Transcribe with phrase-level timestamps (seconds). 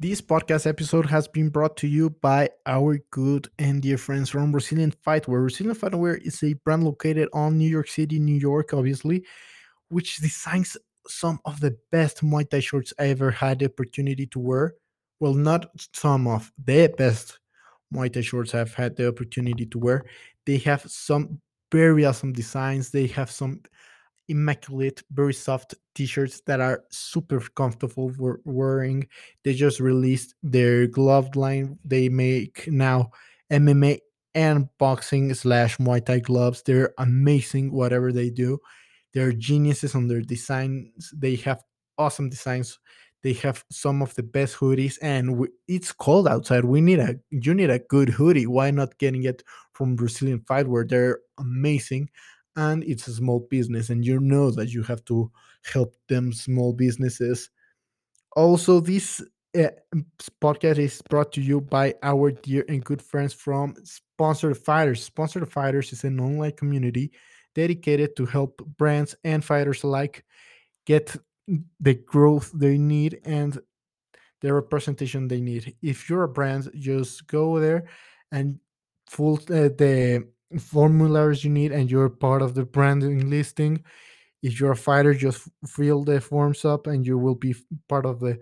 [0.00, 4.50] This podcast episode has been brought to you by our good and dear friends from
[4.50, 5.42] Brazilian Fightwear.
[5.42, 9.26] Brazilian Fightwear is a brand located on New York City, New York, obviously,
[9.90, 14.38] which designs some of the best Muay Thai shorts I ever had the opportunity to
[14.38, 14.72] wear.
[15.20, 17.38] Well, not some of the best
[17.94, 20.06] Muay Thai shorts I've had the opportunity to wear.
[20.46, 22.88] They have some very awesome designs.
[22.88, 23.60] They have some
[24.30, 29.06] immaculate, very soft t-shirts that are super comfortable for wearing.
[29.44, 31.78] They just released their glove line.
[31.84, 33.10] They make now
[33.50, 33.98] MMA
[34.34, 36.62] and boxing slash Muay Thai gloves.
[36.62, 38.58] They're amazing, whatever they do.
[39.12, 41.12] They're geniuses on their designs.
[41.16, 41.62] They have
[41.98, 42.78] awesome designs.
[43.22, 46.64] They have some of the best hoodies, and we, it's cold outside.
[46.64, 48.46] We need a you need a good hoodie.
[48.46, 49.42] Why not getting it
[49.74, 50.88] from Brazilian Fight Fightwear?
[50.88, 52.08] They're amazing
[52.56, 55.30] and it's a small business and you know that you have to
[55.72, 57.50] help them small businesses.
[58.36, 59.22] Also this
[59.58, 59.68] uh,
[60.40, 65.02] podcast is brought to you by our dear and good friends from sponsored fighters.
[65.02, 67.10] Sponsored fighters is an online community
[67.54, 70.24] dedicated to help brands and fighters alike
[70.86, 71.16] get
[71.80, 73.58] the growth they need and
[74.40, 75.74] the representation they need.
[75.82, 77.88] If you're a brand just go there
[78.32, 78.58] and
[79.08, 80.28] full uh, the
[80.58, 83.84] formulas you need and you're part of the branding listing
[84.42, 87.54] if you're a fighter just fill the forms up and you will be
[87.88, 88.38] part of the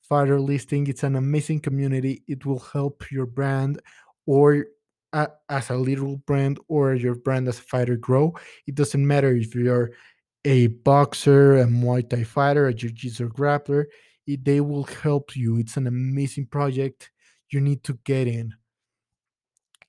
[0.00, 0.86] fighter listing.
[0.86, 2.22] It's an amazing community.
[2.26, 3.80] It will help your brand
[4.26, 4.66] or
[5.12, 8.34] as a little brand or your brand as a fighter grow.
[8.66, 9.92] It doesn't matter if you're
[10.44, 13.84] a boxer a muay thai fighter a jiu-jitsu grappler
[14.26, 15.58] it, they will help you.
[15.58, 17.10] It's an amazing project.
[17.50, 18.54] You need to get in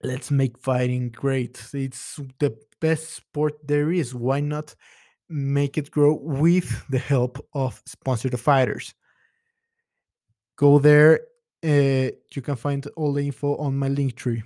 [0.03, 1.63] let's make fighting great.
[1.73, 4.13] It's the best sport there is.
[4.13, 4.75] Why not
[5.29, 8.93] make it grow with the help of sponsored fighters?
[10.57, 11.21] Go there.
[11.63, 14.43] Uh, you can find all the info on my link tree.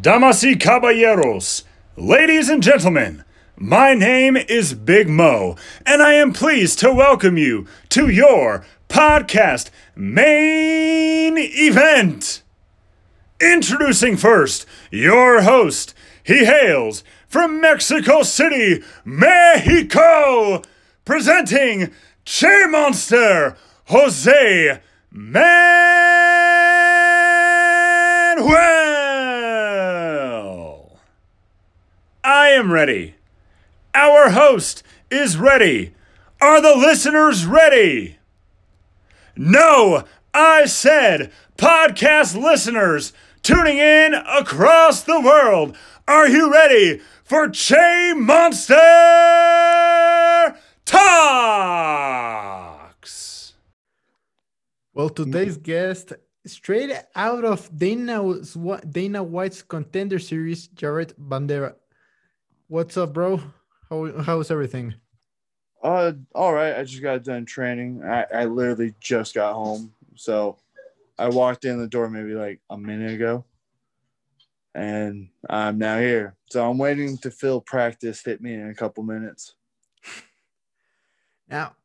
[0.00, 1.64] Damas y caballeros,
[1.96, 3.24] ladies and gentlemen,
[3.56, 9.70] my name is Big Mo, and I am pleased to welcome you to your podcast
[9.94, 12.43] main event.
[13.40, 15.94] Introducing first your host.
[16.22, 20.62] He hails from Mexico City, Mexico,
[21.04, 21.90] presenting
[22.24, 23.56] Che Monster,
[23.86, 24.80] Jose
[25.10, 25.80] Manuel.
[32.22, 33.16] I am ready.
[33.94, 35.92] Our host is ready.
[36.40, 38.18] Are the listeners ready?
[39.36, 40.04] No,
[40.36, 43.12] I said podcast listeners
[43.44, 45.76] tuning in across the world.
[46.08, 48.74] Are you ready for Che Monster
[50.84, 51.14] Talks?
[54.92, 56.12] Well, today's guest,
[56.44, 58.34] straight out of Dana,
[58.90, 61.76] Dana White's contender series, Jared Vanderaa.
[62.66, 63.40] What's up, bro?
[63.88, 64.94] How, how's everything?
[65.80, 66.74] Uh, all right.
[66.76, 68.02] I just got done training.
[68.02, 69.93] I, I literally just got home.
[70.16, 70.58] So
[71.18, 73.44] I walked in the door maybe like a minute ago,
[74.74, 76.36] and I'm now here.
[76.50, 79.54] So I'm waiting to fill practice hit me in a couple minutes.
[81.48, 81.76] Now,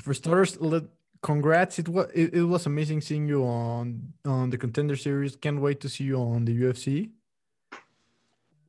[0.00, 0.84] for starters, let,
[1.22, 1.78] congrats!
[1.78, 5.36] It was it, it was amazing seeing you on on the contender series.
[5.36, 7.10] Can't wait to see you on the UFC.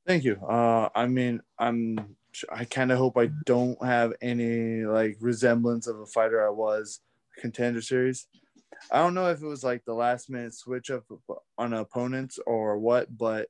[0.06, 0.36] Thank you.
[0.36, 2.16] Uh, I mean, I'm.
[2.50, 7.02] I kind of hope I don't have any like resemblance of a fighter I was
[7.38, 8.28] contender series.
[8.92, 11.04] I don't know if it was like the last minute switch up
[11.58, 13.48] on opponents or what, but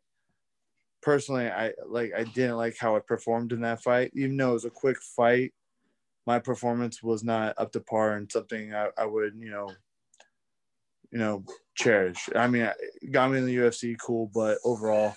[1.02, 4.12] personally, I like I didn't like how I performed in that fight.
[4.14, 5.54] Even though it was a quick fight,
[6.26, 9.70] my performance was not up to par and something I, I would you know
[11.12, 11.44] you know
[11.76, 12.30] cherish.
[12.36, 12.64] I mean,
[13.02, 15.16] it got me in the UFC, cool, but overall,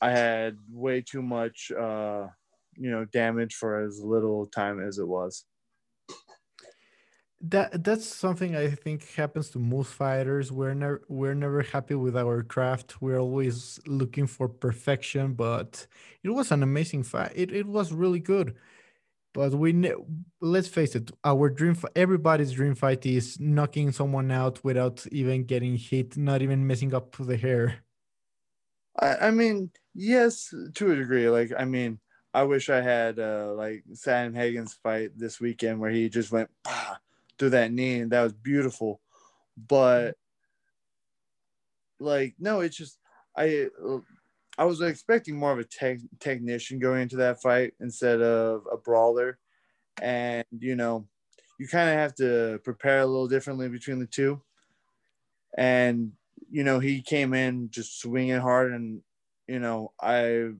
[0.00, 2.26] I had way too much uh,
[2.76, 5.44] you know damage for as little time as it was
[7.40, 10.50] that that's something I think happens to most fighters.
[10.50, 13.00] We're never we're never happy with our craft.
[13.02, 15.86] We're always looking for perfection, but
[16.22, 17.32] it was an amazing fight.
[17.34, 18.56] It it was really good.
[19.34, 19.92] But we ne-
[20.40, 25.76] let's face it, our dream everybody's dream fight is knocking someone out without even getting
[25.76, 27.84] hit, not even messing up the hair.
[28.98, 31.28] I, I mean, yes, to a degree.
[31.28, 32.00] Like, I mean,
[32.32, 36.96] I wish I had uh, like Sandhagen's fight this weekend where he just went bah,
[37.38, 39.00] through that knee, and that was beautiful.
[39.56, 40.16] But
[41.98, 42.98] like, no, it's just
[43.36, 43.68] I
[44.58, 48.76] I was expecting more of a tech, technician going into that fight instead of a
[48.76, 49.38] brawler,
[50.00, 51.08] and you know,
[51.58, 54.42] you kind of have to prepare a little differently between the two.
[55.56, 56.12] And
[56.50, 59.02] you know, he came in just swinging hard, and
[59.46, 60.50] you know, I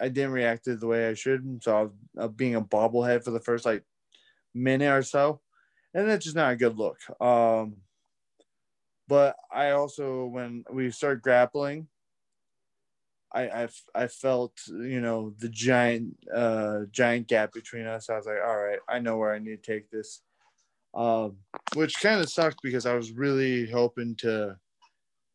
[0.00, 3.24] I didn't react to the way I should, so I was uh, being a bobblehead
[3.24, 3.84] for the first like
[4.54, 5.40] minute or so,
[5.96, 6.98] and that's just not a good look.
[7.20, 7.78] Um,
[9.08, 11.88] but I also, when we start grappling,
[13.32, 18.08] I, I, I felt you know the giant uh giant gap between us.
[18.08, 20.20] I was like, all right, I know where I need to take this,
[20.94, 21.38] um,
[21.74, 24.56] which kind of sucked because I was really hoping to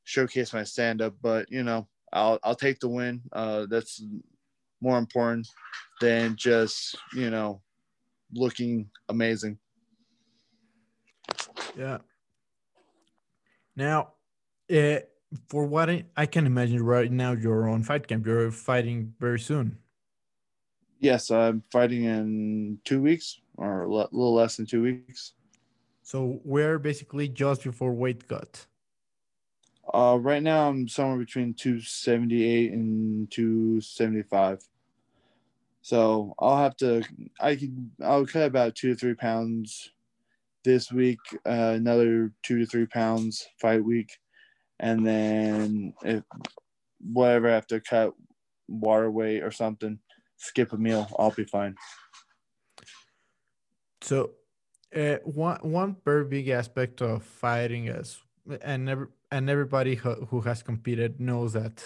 [0.04, 3.22] showcase my stand up, but you know I'll I'll take the win.
[3.34, 4.04] Uh, that's
[4.80, 5.48] more important
[6.00, 7.62] than just you know
[8.34, 9.60] looking amazing.
[11.78, 12.00] Yeah.
[13.76, 14.14] Now,
[14.72, 15.00] uh,
[15.48, 18.26] for what I, I can imagine right now, you're on fight camp.
[18.26, 19.78] You're fighting very soon.
[21.00, 25.34] Yes, I'm fighting in two weeks or a little less than two weeks.
[26.04, 28.66] So we're basically just before weight cut.
[29.94, 34.64] Uh, right now I'm somewhere between 278 and 275.
[35.82, 37.04] So I'll have to,
[37.40, 39.92] I can, I'll cut about two to three pounds
[40.64, 44.12] this week, uh, another two to three pounds fight week.
[44.80, 46.24] And then if
[47.00, 48.14] whatever I have to cut
[48.68, 50.00] water weight or something,
[50.38, 51.76] skip a meal, I'll be fine.
[54.02, 54.32] So,
[54.96, 58.20] uh, one one very big aspect of fighting is,
[58.62, 61.84] and every, and everybody who, has competed knows that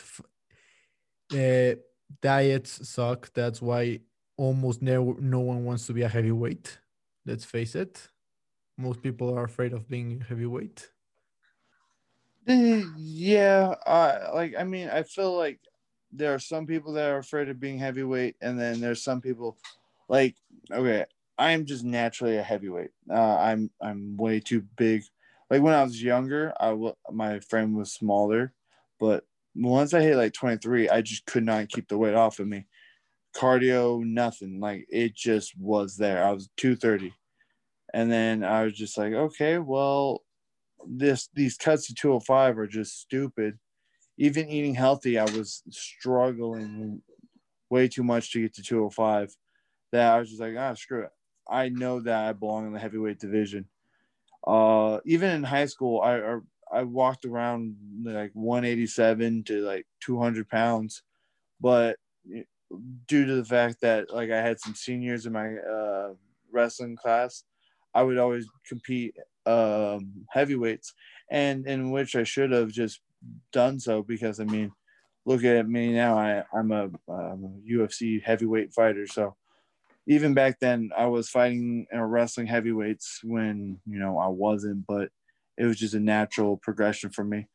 [1.33, 1.80] uh,
[2.22, 3.31] diets suck.
[3.33, 4.00] That's why
[4.38, 6.80] almost no no one wants to be a heavyweight.
[7.25, 8.10] Let's face it.
[8.77, 10.89] Most people are afraid of being heavyweight.
[12.48, 15.60] Eh, yeah, uh, like I mean, I feel like
[16.12, 19.57] there are some people that are afraid of being heavyweight, and then there's some people
[20.10, 20.36] like
[20.72, 21.06] okay,
[21.38, 22.92] I am just naturally a heavyweight.
[23.10, 25.04] Uh, I'm I'm way too big.
[25.50, 28.54] Like when I was younger, I w- my frame was smaller,
[29.00, 29.25] but
[29.56, 32.68] once I hit like 23, I just could not keep the weight off of me.
[33.36, 34.60] Cardio, nothing.
[34.60, 36.25] Like it just was there.
[36.25, 37.13] I was 230.
[37.95, 40.25] And then I was just like, okay, well,
[40.86, 43.57] this these cuts to 205 are just stupid.
[44.18, 47.01] Even eating healthy, I was struggling
[47.69, 49.38] way too much to get to 205.
[49.94, 51.12] That I was just like, ah, screw it.
[51.50, 53.69] I know that I belong in the heavyweight division.
[54.45, 56.39] Uh, even in high school, I
[56.69, 61.01] I walked around like 187 to like 200 pounds,
[61.62, 61.95] but
[63.07, 66.13] due to the fact that like I had some seniors in my uh,
[66.51, 67.45] wrestling class,
[67.95, 69.15] I would always compete
[69.45, 70.94] um, heavyweights,
[71.31, 73.00] and in which I should have just
[73.51, 74.71] done so because I mean,
[75.25, 76.18] look at me now.
[76.18, 76.89] I I'm a,
[77.68, 79.36] UFC heavyweight fighter, so
[80.07, 85.09] even back then I was fighting and wrestling heavyweights when you know I wasn't, but
[85.57, 87.48] it was just a natural progression for me.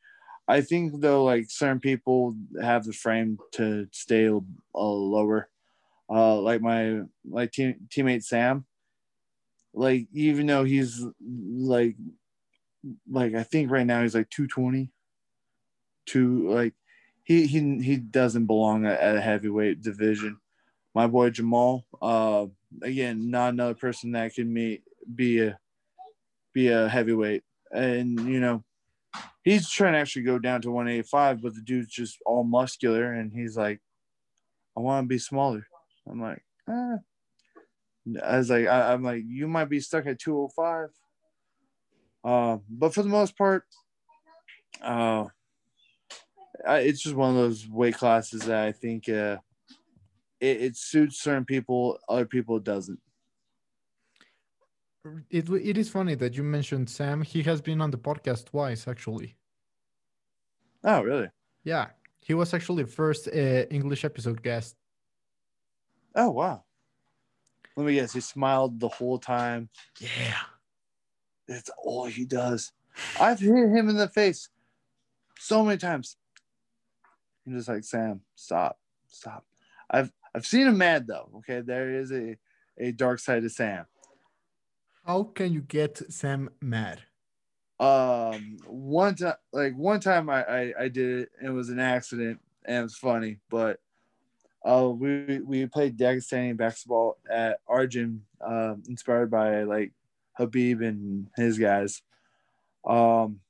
[0.49, 4.41] I think though, like certain people have the frame to stay a
[4.75, 5.49] lower.
[6.13, 8.65] Uh, like my like team, teammate Sam,
[9.75, 11.97] like even though he's like
[13.11, 14.91] like I think right now he's like 220
[16.07, 16.75] to like
[17.25, 20.39] he he he doesn't belong at, a heavyweight division.
[20.95, 22.47] My boy Jamal, uh
[22.83, 24.83] again, not another person that can meet
[25.15, 25.59] be a
[26.53, 28.65] be a heavyweight and you know
[29.45, 33.33] he's trying to actually go down to 185 but the dude's just all muscular and
[33.33, 33.81] he's like
[34.77, 35.67] i want to be smaller
[36.11, 36.97] i'm like ah.
[38.25, 40.89] I was like I, am like you might be stuck at 205
[42.23, 43.65] uh, but for the most part
[44.83, 45.27] uh,
[46.67, 49.39] I, it's just one of those weight classes that i think uh,
[50.41, 53.01] it, it suits certain people other people it doesn't
[55.31, 57.23] it, it is funny that you mentioned Sam.
[57.23, 59.37] He has been on the podcast twice, actually.
[60.85, 61.29] Oh, really?
[61.65, 61.89] Yeah.
[62.21, 64.77] He was actually the first uh, English episode guest.
[66.15, 66.65] Oh, wow.
[67.81, 68.13] Let me guess.
[68.13, 69.71] He smiled the whole time.
[69.99, 70.37] Yeah.
[71.49, 72.73] That's all he does.
[73.19, 74.51] I've hit him in the face
[75.39, 76.19] so many times.
[77.47, 79.47] I'm just like, Sam, stop, stop.
[79.91, 81.31] I've I've seen him mad though.
[81.39, 82.37] Okay, there is a,
[82.77, 83.87] a dark side to Sam.
[85.07, 87.01] How can you get Sam mad?
[87.79, 91.31] Um, one time, like one time, I, I I did it.
[91.43, 93.39] It was an accident, and it was funny.
[93.49, 93.81] But
[94.65, 99.93] uh, we we played Dagestani basketball at our gym, uh, inspired by like
[100.39, 102.03] Khabib and his guys.
[102.87, 103.41] Um,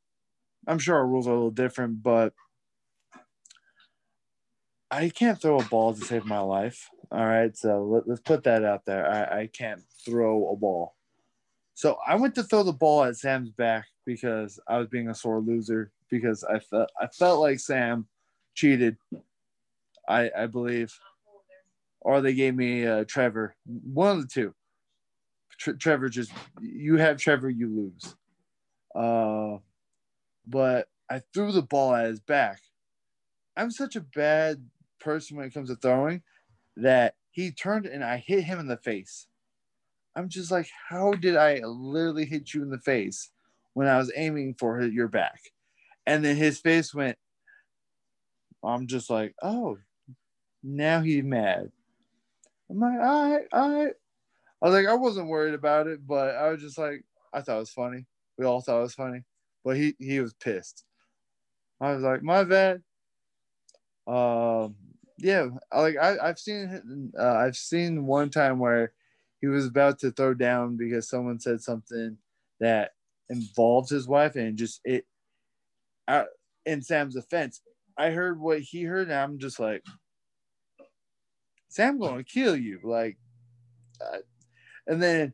[0.67, 2.33] I'm sure our rules are a little different, but
[4.91, 6.89] I can't throw a ball to save my life.
[7.13, 9.09] All right, so let, us put that out there.
[9.09, 10.95] I, I can't throw a ball.
[11.75, 15.15] So I went to throw the ball at Sam's back because I was being a
[15.15, 18.07] sore loser because I felt I felt like Sam
[18.55, 18.97] cheated.
[20.11, 20.93] I I believe,
[22.01, 23.55] or they gave me uh, Trevor.
[23.65, 24.55] One of the two.
[25.59, 28.17] Tre- Trevor just you have Trevor, you lose.
[28.95, 29.59] Uh,
[30.47, 32.61] but I threw the ball at his back.
[33.57, 34.65] I'm such a bad
[35.01, 36.23] person when it comes to throwing
[36.77, 39.27] that he turned and I hit him in the face.
[40.17, 43.31] I'm just like, how did I literally hit you in the face
[43.75, 45.41] when I was aiming for your back?
[46.07, 47.19] And then his face went,
[48.65, 49.79] I'm just like, oh,
[50.63, 51.71] now he's mad.
[52.71, 53.93] I'm like, all right, all right.
[54.63, 57.57] I was like, I wasn't worried about it, but I was just like, I thought
[57.57, 58.07] it was funny.
[58.39, 59.23] We all thought it was funny,
[59.65, 60.85] but he he was pissed.
[61.81, 62.83] I was like, my bad.
[64.07, 64.77] Um,
[65.19, 68.93] yeah, like I I've seen uh, I've seen one time where
[69.41, 72.17] he was about to throw down because someone said something
[72.61, 72.93] that
[73.29, 75.07] involves his wife and just it.
[76.09, 76.25] I,
[76.67, 77.61] in Sam's offense,
[77.97, 79.85] I heard what he heard, and I'm just like,
[81.71, 83.17] Sam gonna kill you, like,
[84.01, 84.19] uh,
[84.87, 85.33] and then,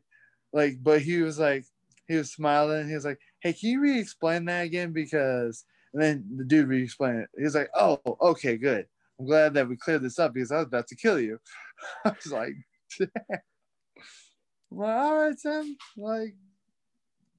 [0.53, 1.65] like, but he was like,
[2.07, 2.87] he was smiling.
[2.87, 7.19] He was like, "Hey, can you re-explain that again?" Because, and then the dude re-explained
[7.19, 7.29] it.
[7.35, 8.85] He was like, "Oh, okay, good.
[9.19, 11.39] I'm glad that we cleared this up because I was about to kill you."
[12.05, 12.53] I was like,
[12.97, 13.09] Damn.
[14.71, 15.75] Like, all right, Sam.
[15.97, 16.35] Like,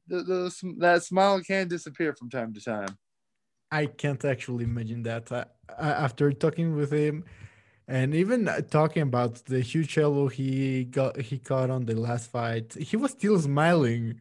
[0.08, 2.98] the, the that smile can disappear from time to time.
[3.70, 5.30] I can't actually imagine that.
[5.30, 5.44] Uh,
[5.78, 7.24] after talking with him,
[7.88, 12.30] and even uh, talking about the huge elbow he got, he caught on the last
[12.30, 14.20] fight, he was still smiling.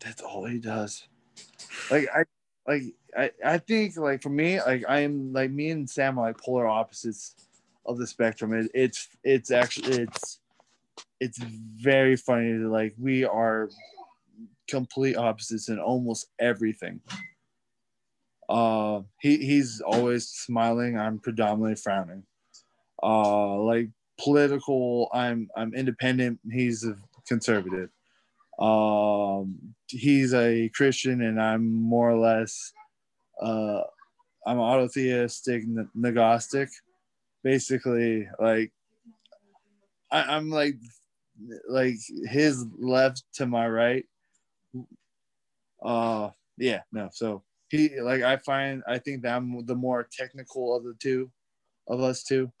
[0.00, 1.06] That's all he does.
[1.90, 2.24] Like I,
[2.66, 2.82] like
[3.16, 6.38] I, I think like for me, like I am like me and Sam are like
[6.38, 7.36] polar opposites
[7.86, 8.52] of the spectrum.
[8.52, 10.40] It, it's it's actually it's
[11.20, 12.52] it's very funny.
[12.52, 13.70] that Like we are
[14.68, 17.00] complete opposites in almost everything.
[18.50, 20.98] Uh, he he's always smiling.
[20.98, 22.24] I'm predominantly frowning.
[23.00, 26.40] Uh, like political, I'm I'm independent.
[26.50, 26.96] He's a
[27.28, 27.90] conservative.
[28.58, 32.72] Um, he's a Christian, and I'm more or less.
[33.40, 33.82] Uh,
[34.44, 35.62] I'm autotheistic,
[36.04, 36.70] agnostic.
[37.44, 38.72] Basically, like
[40.10, 40.74] I, I'm like
[41.68, 41.94] like
[42.28, 44.04] his left to my right.
[45.80, 47.10] Uh, yeah, no.
[47.12, 51.30] So he like I find I think that I'm the more technical of the two,
[51.88, 52.52] of us two.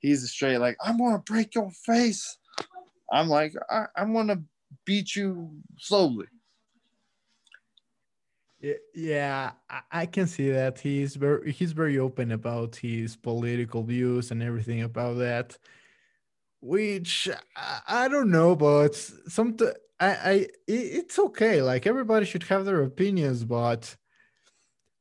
[0.00, 2.38] He's a straight like I'm gonna break your face.
[3.12, 4.42] I'm like I, I'm gonna
[4.84, 6.26] beat you slowly.
[8.94, 9.52] Yeah,
[9.92, 14.82] I can see that he's very he's very open about his political views and everything
[14.82, 15.58] about that.
[16.60, 17.28] Which
[17.86, 18.94] I don't know, but
[19.28, 19.56] some
[20.00, 21.60] I I it's okay.
[21.60, 23.94] Like everybody should have their opinions, but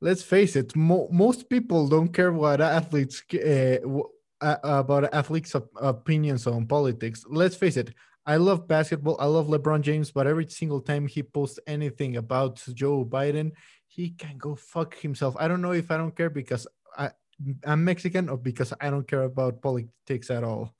[0.05, 3.77] let's face it, mo- most people don't care what athletes uh,
[4.39, 7.25] uh, about athletes' opinions on politics.
[7.27, 7.89] Let's face it.
[8.24, 9.17] I love basketball.
[9.19, 13.51] I love LeBron James, but every single time he posts anything about Joe Biden,
[13.88, 15.35] he can go fuck himself.
[15.39, 17.09] I don't know if I don't care because I,
[17.65, 20.75] I'm Mexican or because I don't care about politics at all.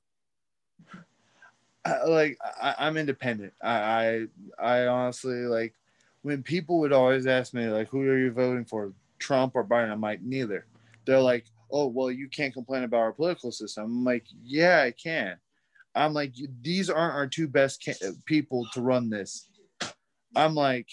[1.84, 3.54] I, like I, am independent.
[3.62, 4.26] I, I
[4.58, 5.74] I honestly like
[6.22, 9.90] when people would always ask me like, "Who are you voting for, Trump or Biden?"
[9.90, 10.66] I'm like, neither.
[11.06, 14.90] They're like, "Oh, well, you can't complain about our political system." I'm like, "Yeah, I
[14.90, 15.38] can."
[15.96, 19.48] I'm like, these aren't our two best ca- people to run this.
[20.36, 20.88] I'm like,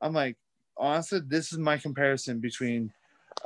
[0.00, 0.36] I'm like,
[0.76, 2.92] honestly, this is my comparison between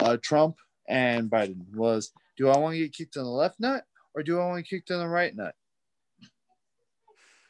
[0.00, 0.56] uh, Trump
[0.88, 1.74] and Biden.
[1.74, 3.84] Was do I want to get kicked in the left nut
[4.14, 5.54] or do I want to get kicked in the right nut?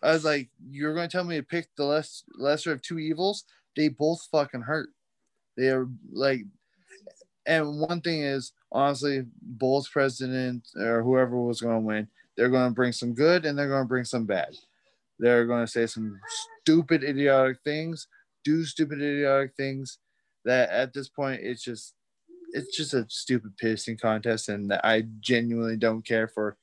[0.02, 2.98] I was like, you're going to tell me to pick the less lesser of two
[2.98, 3.44] evils?
[3.76, 4.90] They both fucking hurt.
[5.59, 6.45] They are like,
[7.45, 12.71] and one thing is honestly, both president or whoever was going to win, they're going
[12.71, 14.55] to bring some good and they're going to bring some bad.
[15.19, 16.21] They're going to say some
[16.62, 18.07] stupid, idiotic things,
[18.45, 19.99] do stupid, idiotic things.
[20.45, 21.95] That at this point, it's just,
[22.53, 26.57] it's just a stupid pissing contest, and I genuinely don't care for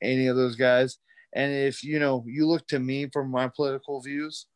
[0.00, 0.98] any of those guys.
[1.34, 4.46] And if you know, you look to me for my political views,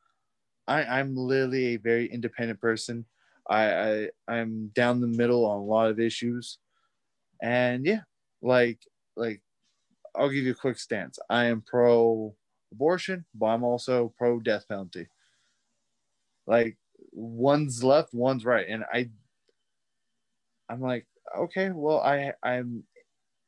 [0.69, 3.05] I, I'm literally a very independent person.
[3.49, 6.59] I, I I'm down the middle on a lot of issues,
[7.43, 8.01] and yeah,
[8.43, 8.79] like
[9.17, 9.43] like
[10.15, 11.19] I'll give you a quick stance.
[11.29, 12.35] I am pro
[12.73, 15.09] abortion, but I'm also pro death penalty.
[16.47, 16.77] Like
[17.13, 19.11] one's left, one's right, and I
[20.69, 21.07] I'm like,
[21.37, 22.85] okay, well, I I'm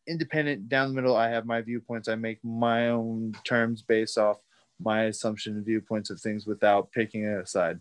[0.08, 1.16] independent down the middle.
[1.16, 2.08] I have my viewpoints.
[2.08, 4.38] I make my own terms based off
[4.80, 7.80] my assumption and viewpoints of things without picking a side.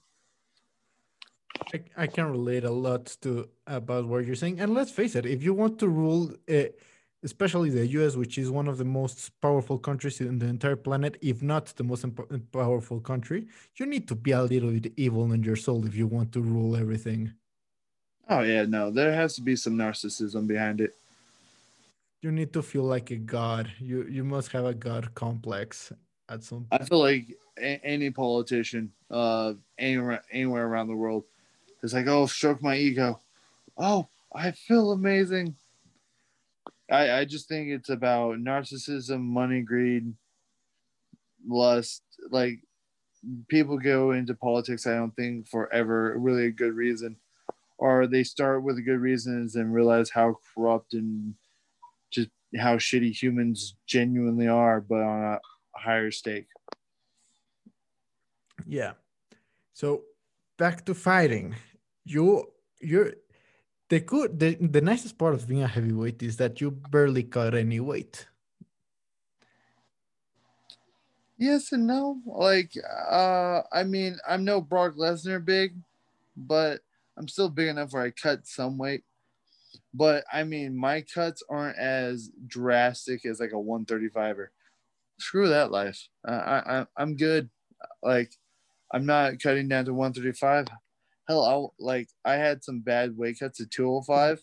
[1.74, 4.60] I, I can relate a lot to about what you're saying.
[4.60, 6.64] And let's face it, if you want to rule, uh,
[7.24, 11.18] especially the US, which is one of the most powerful countries in the entire planet,
[11.22, 12.06] if not the most
[12.52, 16.08] powerful country, you need to be a little bit evil in your soul if you
[16.08, 17.34] want to rule everything.
[18.30, 20.94] Oh yeah, no, there has to be some narcissism behind it.
[22.22, 23.72] You need to feel like a god.
[23.80, 25.92] You you must have a god complex
[26.30, 26.66] at some.
[26.66, 26.82] Point.
[26.82, 31.26] I feel like a- any politician, uh, anywhere anywhere around the world,
[31.84, 33.22] is like, oh, stroke my ego.
[33.78, 35.56] Oh, I feel amazing.
[36.90, 40.14] I I just think it's about narcissism, money, greed,
[41.48, 42.04] lust.
[42.30, 42.60] Like
[43.48, 47.18] people go into politics, I don't think for ever really a good reason,
[47.78, 51.36] or they start with good reasons and realize how corrupt and
[52.12, 55.40] just how shitty humans genuinely are, but on a
[55.76, 56.48] higher stake.
[58.68, 58.94] Yeah.
[59.74, 60.04] So
[60.58, 61.56] back to fighting.
[62.06, 63.14] You you're
[63.90, 67.54] the good the, the nicest part of being a heavyweight is that you barely cut
[67.54, 68.26] any weight.
[71.42, 72.22] Yes and no.
[72.24, 72.72] Like,
[73.10, 75.74] uh, I mean, I'm no Brock Lesnar big,
[76.38, 76.82] but
[77.18, 79.04] I'm still big enough where I cut some weight.
[79.92, 84.48] But I mean, my cuts aren't as drastic as like a 135er.
[85.20, 86.08] Screw that life.
[86.28, 87.50] Uh, I, I I'm good.
[88.04, 88.32] Like,
[88.94, 90.68] I'm not cutting down to 135.
[91.32, 94.42] Hell, I'll, like I had some bad weight cuts at 205.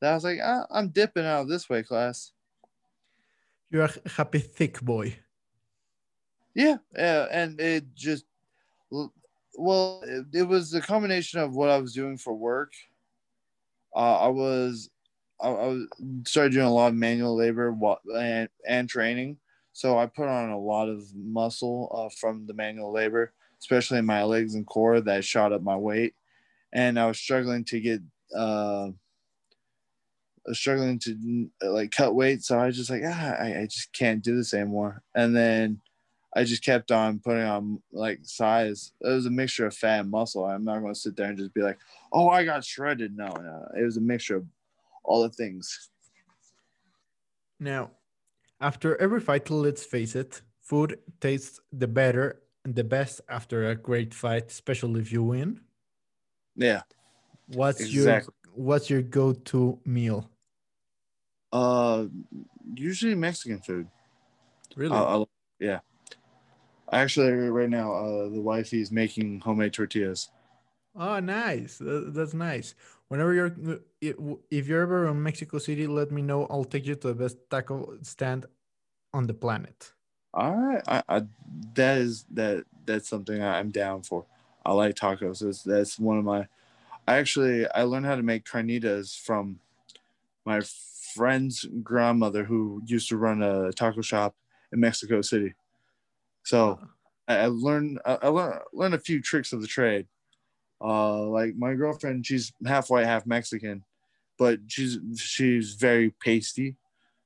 [0.00, 2.32] That I was like, ah, I'm dipping out of this weight class.
[3.70, 5.18] You're a happy thick boy.
[6.54, 8.24] Yeah, yeah, and it just
[9.58, 12.72] well, it, it was a combination of what I was doing for work.
[13.94, 14.88] Uh, I was
[15.38, 15.86] I, I was
[16.24, 17.76] started doing a lot of manual labor
[18.16, 19.36] and and training,
[19.74, 24.06] so I put on a lot of muscle uh, from the manual labor, especially in
[24.06, 26.14] my legs and core that shot up my weight,
[26.72, 28.00] and I was struggling to get
[28.36, 28.88] uh,
[30.52, 34.22] struggling to like cut weight, so I was just like ah, I, I just can't
[34.22, 35.80] do this anymore, and then
[36.34, 38.92] I just kept on putting on like size.
[39.00, 40.44] It was a mixture of fat and muscle.
[40.44, 41.78] I'm not going to sit there and just be like,
[42.10, 43.16] oh, I got shredded.
[43.16, 44.46] No, no, it was a mixture of
[45.04, 45.90] all the things.
[47.60, 47.90] Now,
[48.60, 53.74] after every fight, let's face it, food tastes the better and the best after a
[53.74, 55.60] great fight, especially if you win.
[56.56, 56.82] Yeah.
[57.48, 58.34] What's exactly.
[58.54, 60.30] your What's your go-to meal?
[61.52, 62.06] Uh,
[62.74, 63.88] usually Mexican food.
[64.76, 64.96] Really?
[64.96, 65.24] Uh,
[65.58, 65.80] yeah.
[66.92, 70.30] Actually, right now, uh, the wifey is making homemade tortillas.
[70.94, 71.78] Oh, nice.
[71.80, 72.74] That's nice.
[73.08, 73.56] Whenever you're,
[74.00, 76.46] if you're ever in Mexico City, let me know.
[76.50, 78.44] I'll take you to the best taco stand
[79.14, 79.92] on the planet.
[80.34, 81.22] All right, I, I
[81.74, 84.24] that is that that's something I'm down for.
[84.64, 85.40] I like tacos.
[85.40, 86.46] That's, that's one of my.
[87.06, 89.58] I actually I learned how to make carnitas from
[90.44, 90.60] my
[91.14, 94.34] friend's grandmother who used to run a taco shop
[94.72, 95.54] in Mexico City.
[96.44, 96.80] So
[97.28, 100.06] I, learned I learned, learned a few tricks of the trade.
[100.80, 103.84] Uh, like my girlfriend, she's half white, half Mexican,
[104.38, 106.76] but she's she's very pasty.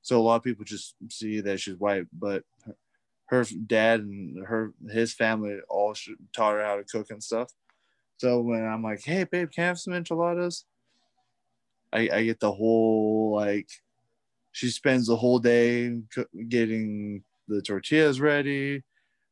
[0.03, 2.45] So a lot of people just see that she's white, but
[3.29, 5.95] her, dad and her his family all
[6.35, 7.53] taught her how to cook and stuff.
[8.19, 10.65] So when I'm like, "Hey, babe, can I have some enchiladas?"
[11.93, 13.69] I, I get the whole like,
[14.53, 15.99] she spends the whole day
[16.49, 18.83] getting the tortillas ready,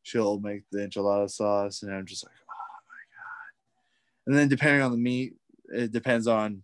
[0.02, 4.26] she'll make the enchilada sauce, and I'm just like, oh my god.
[4.26, 5.34] And then depending on the meat,
[5.68, 6.62] it depends on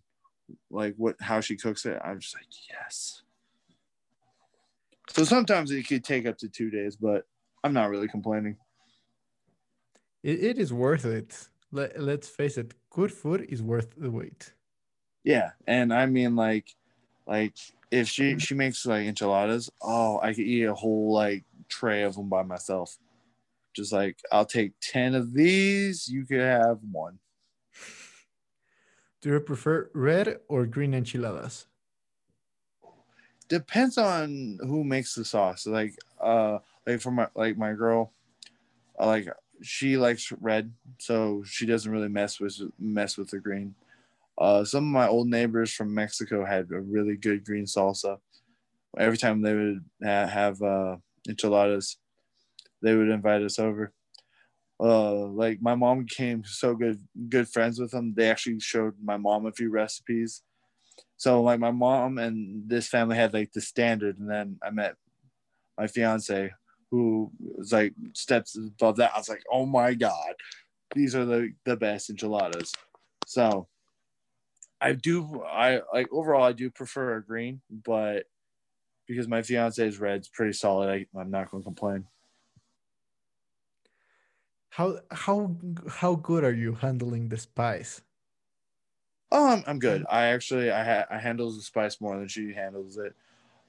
[0.69, 1.99] like what how she cooks it.
[2.03, 3.20] I'm just like, yes.
[5.13, 7.25] So sometimes it could take up to two days, but
[7.63, 8.57] I'm not really complaining.
[10.23, 11.49] it, it is worth it.
[11.71, 14.53] Let, let's face it, good food is worth the wait.
[15.23, 16.75] Yeah, and I mean like,
[17.27, 17.55] like
[17.91, 22.15] if she she makes like enchiladas, oh, I could eat a whole like tray of
[22.15, 22.97] them by myself.
[23.73, 27.19] Just like, I'll take 10 of these, you could have one.
[29.21, 31.67] Do you prefer red or green enchiladas?
[33.51, 35.67] Depends on who makes the sauce.
[35.67, 38.13] Like, uh, like for my like my girl,
[38.99, 39.27] I like
[39.63, 43.75] she likes red, so she doesn't really mess with mess with the green.
[44.37, 48.19] Uh, some of my old neighbors from Mexico had a really good green salsa.
[48.97, 50.97] Every time they would ha- have uh,
[51.29, 51.97] enchiladas,
[52.81, 53.93] they would invite us over.
[54.79, 58.13] Uh, like my mom became so good good friends with them.
[58.15, 60.43] They actually showed my mom a few recipes.
[61.21, 64.95] So like my mom and this family had like the standard, and then I met
[65.77, 66.49] my fiance
[66.89, 69.11] who was like steps above that.
[69.13, 70.33] I was like, oh my god,
[70.95, 72.73] these are the the best enchiladas.
[73.27, 73.67] So
[74.81, 78.23] I do I like overall I do prefer a green, but
[79.07, 80.89] because my fiance is red, it's pretty solid.
[80.89, 82.07] I, I'm not going to complain.
[84.71, 85.55] How how
[85.87, 88.01] how good are you handling the spice?
[89.31, 90.05] Oh, I'm, I'm good.
[90.09, 93.15] I actually I ha- I handles the spice more than she handles it.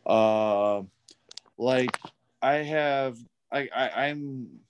[0.04, 0.82] Uh,
[1.56, 1.96] like
[2.40, 3.18] I have
[3.52, 4.60] I, I I'm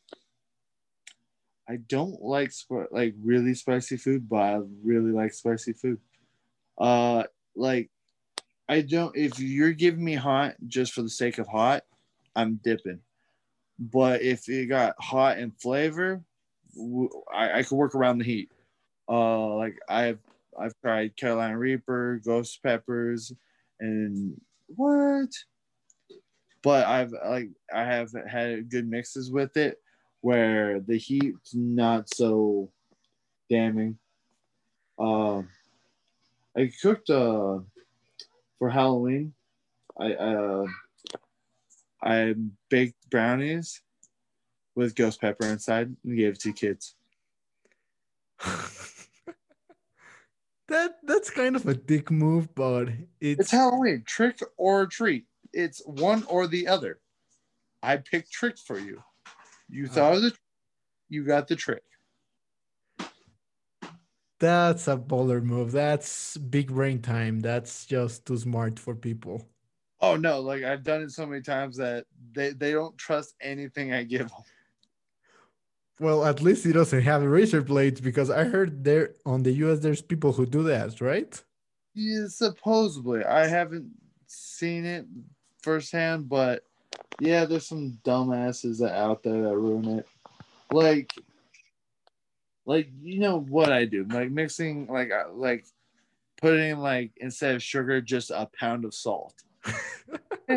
[1.68, 5.98] I don't like sp- like really spicy food, but I really like spicy food.
[6.76, 7.24] Uh,
[7.56, 7.90] like
[8.68, 9.16] I don't.
[9.16, 11.84] If you're giving me hot just for the sake of hot,
[12.36, 13.00] I'm dipping.
[13.78, 16.22] But if it got hot and flavor,
[17.32, 18.50] I, I could work around the heat.
[19.08, 20.18] Uh, like I've
[20.58, 23.32] I've tried Carolina Reaper, Ghost Peppers,
[23.80, 25.30] and what?
[26.62, 29.78] But I've like I have had good mixes with it
[30.20, 32.70] where the heat's not so
[33.50, 33.98] damning.
[34.98, 35.42] Uh,
[36.56, 37.58] I cooked uh
[38.58, 39.34] for Halloween.
[39.98, 40.66] I uh
[42.02, 42.34] I
[42.68, 43.80] baked brownies
[44.74, 46.94] with ghost pepper inside and gave it to kids.
[50.72, 52.88] that that's kind of a dick move, but
[53.20, 55.26] it's, It's Halloween, trick or treat.
[55.52, 56.98] It's one or the other.
[57.82, 59.02] I picked trick for you.
[59.68, 59.88] You uh.
[59.88, 60.32] thought of the,
[61.08, 61.82] you got the trick.
[64.38, 65.70] that's a baller move.
[65.70, 67.40] That's big brain time.
[67.40, 69.46] That's just too smart for people.
[70.00, 70.40] Oh no!
[70.40, 74.28] Like I've done it so many times that they they don't trust anything I give
[74.28, 74.42] them.
[76.02, 79.78] Well, at least he doesn't have razor blades because I heard there on the US
[79.78, 81.40] there's people who do that, right?
[81.94, 83.24] Yeah, supposedly.
[83.24, 83.88] I haven't
[84.26, 85.06] seen it
[85.62, 86.64] firsthand, but
[87.20, 90.08] yeah, there's some dumbasses that out there that ruin it.
[90.72, 91.12] Like,
[92.66, 94.04] like you know what I do?
[94.10, 95.66] Like mixing, like uh, like
[96.40, 99.34] putting like instead of sugar, just a pound of salt.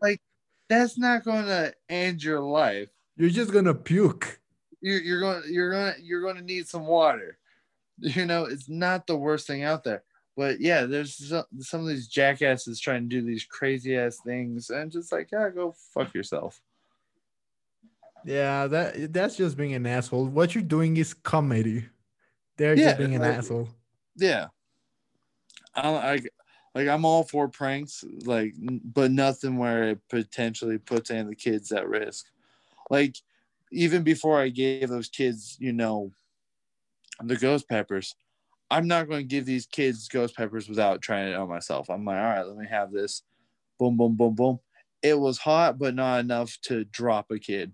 [0.00, 0.22] like
[0.70, 2.88] that's not going to end your life.
[3.18, 4.40] You're just gonna puke.
[4.84, 7.38] You're, you're going you're going you're going to need some water.
[8.00, 10.02] You know, it's not the worst thing out there.
[10.36, 14.70] But yeah, there's some, some of these jackasses trying to do these crazy ass things,
[14.70, 16.60] and just like, yeah, go fuck yourself.
[18.24, 20.26] Yeah, that that's just being an asshole.
[20.26, 21.86] What you're doing is comedy.
[22.56, 23.68] They're Yeah, just being an like- asshole.
[24.16, 24.46] Yeah,
[25.76, 26.20] I, I
[26.74, 31.36] like I'm all for pranks, like, but nothing where it potentially puts any of the
[31.36, 32.26] kids at risk.
[32.90, 33.16] Like,
[33.74, 36.12] even before I gave those kids, you know,
[37.22, 38.14] the ghost peppers,
[38.70, 41.90] I'm not going to give these kids ghost peppers without trying it on myself.
[41.90, 43.22] I'm like, all right, let me have this.
[43.78, 44.58] Boom, boom, boom, boom.
[45.02, 47.72] It was hot, but not enough to drop a kid.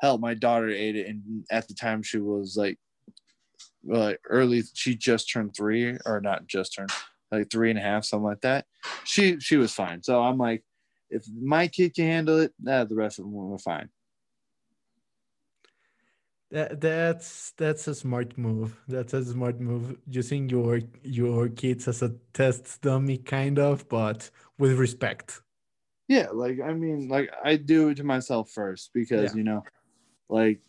[0.00, 2.78] Hell, my daughter ate it, and at the time she was like,
[3.84, 4.62] like early.
[4.74, 6.90] She just turned three, or not just turned,
[7.30, 8.64] like three and a half, something like that.
[9.04, 10.02] She she was fine.
[10.02, 10.64] So I'm like,
[11.10, 13.90] if my kid can handle it, nah, the rest of them were fine.
[16.50, 18.80] That that's that's a smart move.
[18.88, 19.96] That's a smart move.
[20.08, 25.42] Using your your kids as a test dummy, kind of, but with respect.
[26.08, 29.36] Yeah, like I mean, like I do it to myself first because Yeah.
[29.38, 29.62] you know,
[30.28, 30.60] like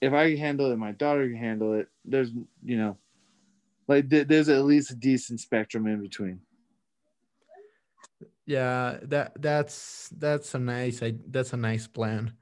[0.00, 1.88] if I can handle it, my daughter can handle it.
[2.04, 2.30] There's
[2.62, 2.96] you know,
[3.88, 6.40] like th- there's at least a decent spectrum in between.
[8.46, 12.34] Yeah, that that's that's a nice I, that's a nice plan.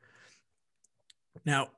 [1.45, 1.71] Now,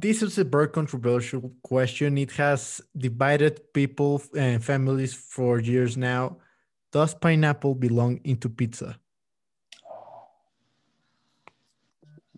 [0.00, 2.18] this is a very controversial question.
[2.18, 6.38] It has divided people and families for years now.
[6.92, 8.98] Does pineapple belong into pizza?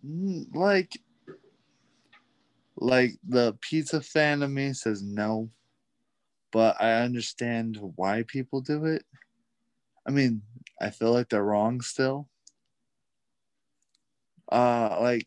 [0.05, 1.01] Mm, Like,
[2.77, 5.51] like the pizza fan of me says no,
[6.53, 9.05] but I understand why people do it.
[10.07, 10.43] I mean,
[10.81, 12.29] I feel like they're wrong still.
[14.51, 15.27] Uh, like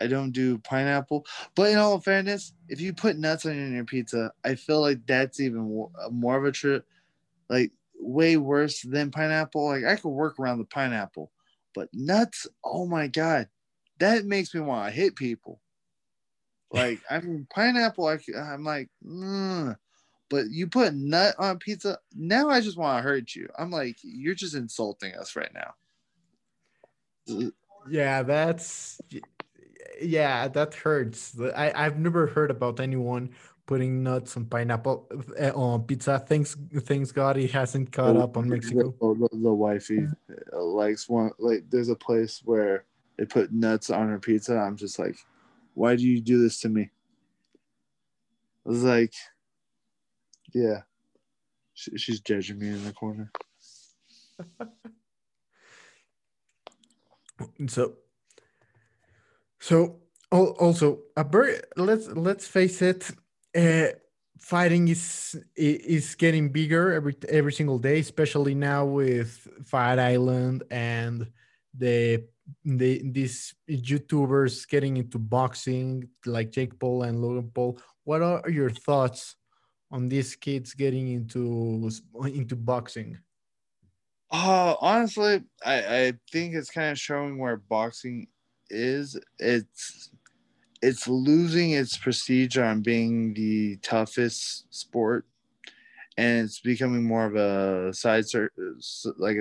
[0.00, 4.32] I don't do pineapple, but in all fairness, if you put nuts on your pizza,
[4.44, 6.86] I feel like that's even more of a trip,
[7.48, 9.66] like way worse than pineapple.
[9.66, 11.30] Like I could work around the pineapple,
[11.74, 13.48] but nuts, oh my god,
[13.98, 15.60] that makes me want to hit people.
[16.72, 19.76] Like I mean, pineapple, I'm like, mm.
[20.28, 21.98] but you put nut on pizza.
[22.14, 23.48] Now I just want to hurt you.
[23.58, 25.74] I'm like, you're just insulting us right now.
[27.88, 29.00] Yeah, that's
[30.00, 31.38] yeah, that hurts.
[31.56, 33.30] I I've never heard about anyone
[33.66, 35.08] putting nuts on pineapple
[35.40, 36.18] uh, on pizza.
[36.18, 38.94] Thanks thanks God he hasn't caught up on Mexico.
[39.00, 40.08] The, the, the wifey
[40.52, 41.30] uh, likes one.
[41.38, 42.84] Like, there's a place where
[43.16, 44.56] they put nuts on her pizza.
[44.56, 45.16] I'm just like,
[45.74, 46.90] why do you do this to me?
[48.66, 49.14] I was like,
[50.52, 50.82] yeah,
[51.74, 53.30] she, she's judging me in the corner.
[57.68, 57.94] so
[59.60, 60.00] so
[60.32, 63.10] also a very let's let's face it
[63.56, 63.88] uh,
[64.38, 71.30] fighting is is getting bigger every every single day especially now with fight island and
[71.76, 72.24] the
[72.64, 77.78] the these youtubers getting into boxing like jake paul and logan paul.
[78.04, 79.36] What are your thoughts
[79.90, 81.90] on these kids getting into
[82.24, 83.18] into boxing?
[84.32, 85.74] Uh, honestly, I,
[86.06, 88.28] I think it's kind of showing where boxing
[88.70, 89.18] is.
[89.38, 90.10] It's
[90.82, 95.26] it's losing its prestige on being the toughest sport,
[96.16, 98.50] and it's becoming more of a side cir-
[99.18, 99.36] like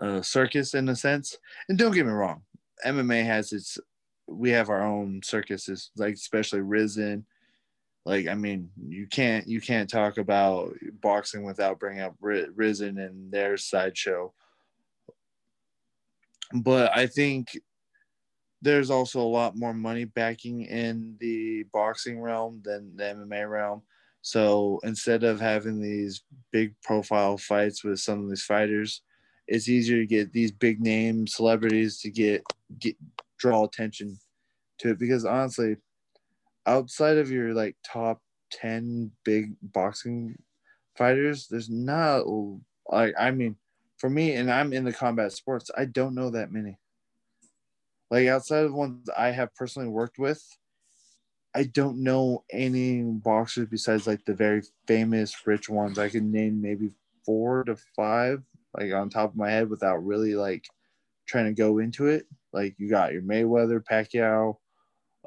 [0.00, 1.36] a circus in a sense.
[1.68, 2.42] And don't get me wrong,
[2.84, 3.78] MMA has its.
[4.28, 7.26] We have our own circuses, like especially Rizin.
[8.04, 12.98] Like I mean, you can't you can't talk about boxing without bringing up Ri- Rizin
[12.98, 14.32] and their sideshow.
[16.54, 17.56] But I think
[18.60, 23.82] there's also a lot more money backing in the boxing realm than the MMA realm.
[24.22, 29.02] So instead of having these big profile fights with some of these fighters,
[29.48, 32.44] it's easier to get these big name celebrities to get
[32.78, 32.96] get
[33.38, 34.16] draw attention
[34.78, 35.76] to it because honestly,
[36.66, 40.36] outside of your like top 10 big boxing
[40.96, 42.24] fighters, there's not
[42.88, 43.56] like I mean,
[44.02, 46.76] for me and I'm in the combat sports, I don't know that many.
[48.10, 50.42] Like outside of ones I have personally worked with,
[51.54, 56.00] I don't know any boxers besides like the very famous rich ones.
[56.00, 56.90] I can name maybe
[57.24, 58.42] four to five,
[58.76, 60.66] like on top of my head without really like
[61.28, 62.26] trying to go into it.
[62.52, 64.56] Like you got your Mayweather, Pacquiao,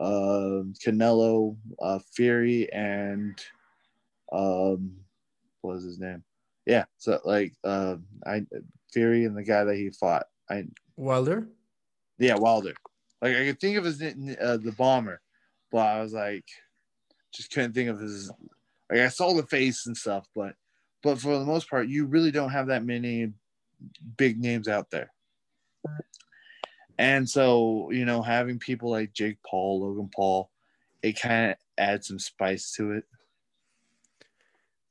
[0.01, 3.39] um, Canelo, uh, Fury, and
[4.33, 4.97] um,
[5.61, 6.25] what was his name?
[6.65, 8.45] Yeah, so like uh, I
[8.91, 10.25] Fury and the guy that he fought.
[10.49, 11.47] I wilder
[12.17, 12.73] yeah, Wilder.
[13.21, 15.21] Like I could think of his uh, the bomber,
[15.71, 16.45] but I was like,
[17.33, 18.31] just couldn't think of his.
[18.89, 20.55] Like I saw the face and stuff, but
[21.01, 23.31] but for the most part, you really don't have that many
[24.17, 25.11] big names out there.
[26.97, 30.49] And so you know, having people like Jake Paul, Logan Paul,
[31.01, 33.05] it kind of adds some spice to it.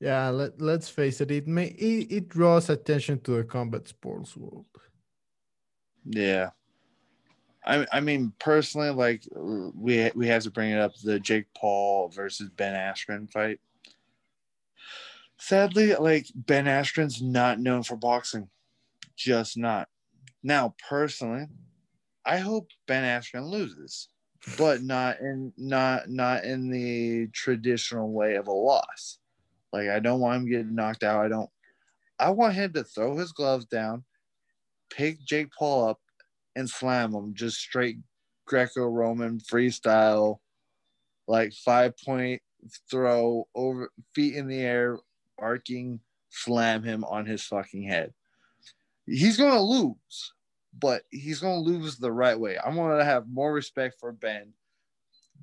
[0.05, 4.37] Yeah, let, let's face it, it may it, it draws attention to the combat sports
[4.37, 4.67] world.
[6.05, 6.51] Yeah.
[7.65, 12.11] I, I mean personally like we we have to bring it up the Jake Paul
[12.11, 13.61] versus Ben Askren fight.
[15.39, 18.51] Sadly, like Ben Askren's not known for boxing.
[19.17, 19.89] Just not.
[20.43, 21.47] Now, personally,
[22.27, 24.09] I hope Ben Askren loses,
[24.59, 29.19] but not in not not in the traditional way of a loss.
[29.75, 31.25] Like I don't want him getting knocked out.
[31.25, 31.51] I don't
[32.21, 34.05] I want him to throw his gloves down,
[34.89, 36.01] pick Jake Paul up,
[36.55, 37.99] and slam him just straight
[38.47, 40.39] Greco-Roman freestyle,
[41.27, 42.41] like five point
[42.89, 44.97] throw over feet in the air,
[45.41, 45.99] arcing,
[46.31, 48.15] slam him on his fucking head.
[49.07, 50.35] He's gonna lose,
[50.79, 52.57] but he's gonna lose the right way.
[52.65, 54.53] I'm gonna have more respect for Ben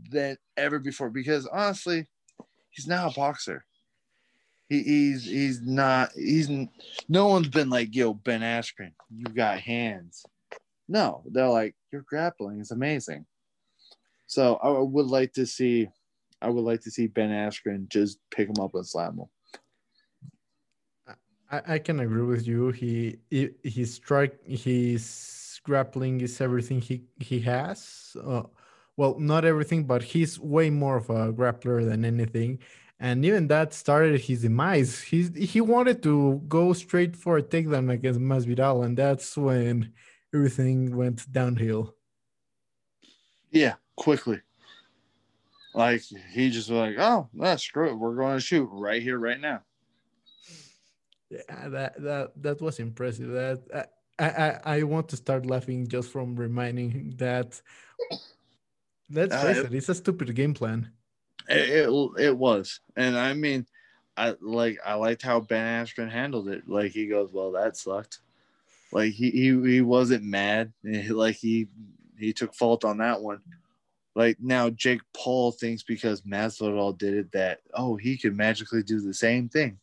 [0.10, 2.08] than ever before because honestly,
[2.70, 3.65] he's now a boxer.
[4.71, 6.49] He, he's he's not he's
[7.10, 10.25] no one's been like yo Ben Askren, you got hands.
[10.88, 13.25] No, they're like your grappling is amazing.
[14.27, 15.89] So I would like to see,
[16.41, 21.15] I would like to see Ben Askren just pick him up and slam him.
[21.51, 22.69] I, I can agree with you.
[22.69, 28.15] He, he strike, his grappling is everything he he has.
[28.25, 28.43] Uh,
[28.95, 32.60] well, not everything, but he's way more of a grappler than anything.
[33.03, 35.01] And even that started his demise.
[35.01, 39.91] He's he wanted to go straight for a takedown against Masvidal, and that's when
[40.31, 41.95] everything went downhill.
[43.49, 44.41] Yeah, quickly.
[45.73, 49.17] Like he just was like, oh, nah, screw it, we're going to shoot right here,
[49.17, 49.61] right now.
[51.31, 53.29] Yeah, that that that was impressive.
[53.31, 57.59] That I I, I want to start laughing just from reminding that.
[59.09, 60.91] Let's Uh, face it- it, it's a stupid game plan.
[61.51, 63.65] It, it, it was, and I mean,
[64.17, 66.67] I like I liked how Ben Askren handled it.
[66.67, 68.19] Like he goes, well, that sucked.
[68.91, 70.73] Like he he, he wasn't mad.
[71.09, 71.67] Like he
[72.17, 73.41] he took fault on that one.
[74.15, 78.99] Like now, Jake Paul thinks because Masvidal did it that oh he could magically do
[78.99, 79.79] the same thing.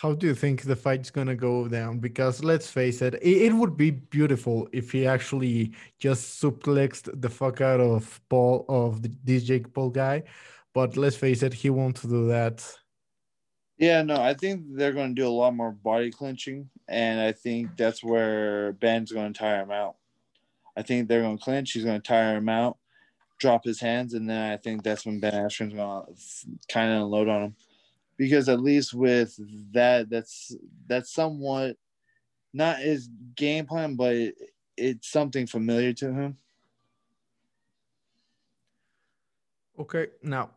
[0.00, 1.98] How do you think the fight's gonna go down?
[1.98, 7.60] Because let's face it, it, would be beautiful if he actually just suplexed the fuck
[7.60, 10.22] out of Paul of the, this Jake Paul guy.
[10.72, 12.66] But let's face it, he won't do that.
[13.76, 17.76] Yeah, no, I think they're to do a lot more body clinching, and I think
[17.76, 19.96] that's where Ben's to tire him out.
[20.78, 21.72] I think they're to clinch.
[21.72, 22.78] He's to tire him out,
[23.38, 26.06] drop his hands, and then I think that's when Ben Askren's to
[26.72, 27.56] kind of unload on him,
[28.20, 29.34] because at least with
[29.72, 30.54] that, that's
[30.86, 31.76] that's somewhat
[32.52, 34.34] not his game plan, but it,
[34.76, 36.36] it's something familiar to him.
[39.78, 40.50] Okay, now,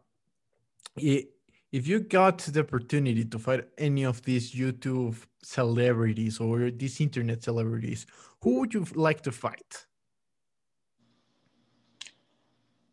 [0.98, 7.44] if you got the opportunity to fight any of these YouTube celebrities or these internet
[7.44, 8.06] celebrities,
[8.42, 9.86] who would you like to fight?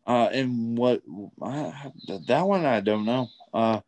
[0.07, 1.01] Uh, and what
[1.41, 1.71] uh,
[2.25, 3.27] that one I don't know.
[3.53, 3.81] Uh,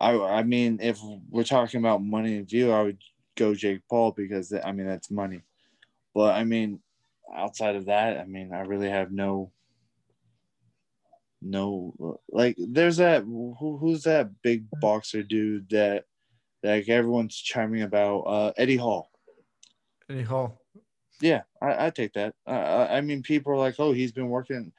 [0.00, 2.98] I I mean, if we're talking about money and view, I would
[3.36, 5.42] go Jake Paul because I mean that's money.
[6.14, 6.80] But I mean,
[7.34, 9.52] outside of that, I mean, I really have no
[11.42, 16.04] no like there's that who, who's that big boxer dude that
[16.62, 18.20] like everyone's chiming about?
[18.20, 19.10] Uh eddie hall.
[20.08, 20.60] Eddie hall.
[21.20, 22.34] Yeah i, I take that.
[22.46, 24.72] Uh, i mean people are like oh he's been working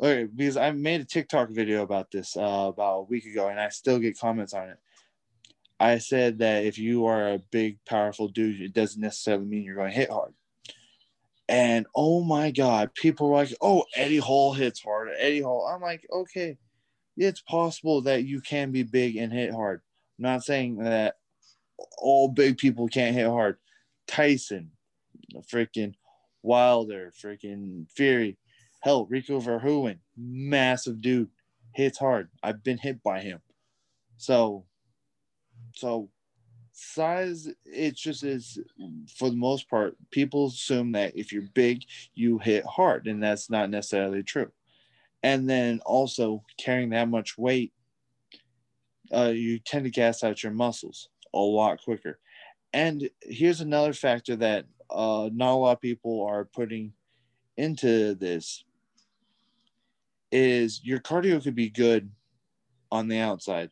[0.00, 3.60] okay, because i made a tiktok video about this uh, about a week ago and
[3.60, 4.78] i still get comments on it
[5.78, 9.76] i said that if you are a big powerful dude it doesn't necessarily mean you're
[9.76, 10.32] going to hit hard
[11.48, 15.08] and oh my God, people were like, oh, Eddie Hall hits hard.
[15.16, 15.66] Eddie Hall.
[15.66, 16.58] I'm like, okay,
[17.16, 19.80] it's possible that you can be big and hit hard.
[20.18, 21.16] I'm not saying that
[21.98, 23.58] all big people can't hit hard.
[24.08, 24.72] Tyson,
[25.52, 25.94] freaking
[26.42, 28.38] Wilder, freaking Fury,
[28.80, 31.30] hell, Rico Verhoeven, massive dude,
[31.74, 32.28] hits hard.
[32.42, 33.40] I've been hit by him.
[34.16, 34.64] So,
[35.74, 36.08] so
[36.78, 38.58] size it just is
[39.16, 41.82] for the most part people assume that if you're big
[42.14, 44.52] you hit hard and that's not necessarily true
[45.22, 47.72] and then also carrying that much weight
[49.10, 52.18] uh, you tend to gas out your muscles a lot quicker
[52.74, 56.92] and here's another factor that uh, not a lot of people are putting
[57.56, 58.64] into this
[60.32, 62.10] is your cardio could be good
[62.90, 63.70] on the outside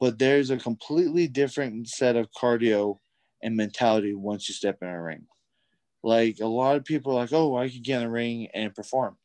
[0.00, 2.98] but there's a completely different set of cardio
[3.42, 5.26] and mentality once you step in a ring.
[6.02, 8.74] Like a lot of people are like, oh, I could get in the ring and
[8.74, 9.16] perform.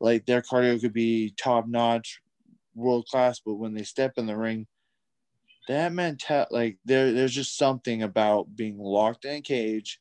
[0.00, 2.20] Like their cardio could be top notch,
[2.74, 4.66] world class, but when they step in the ring,
[5.68, 10.00] that mental like there there's just something about being locked in a cage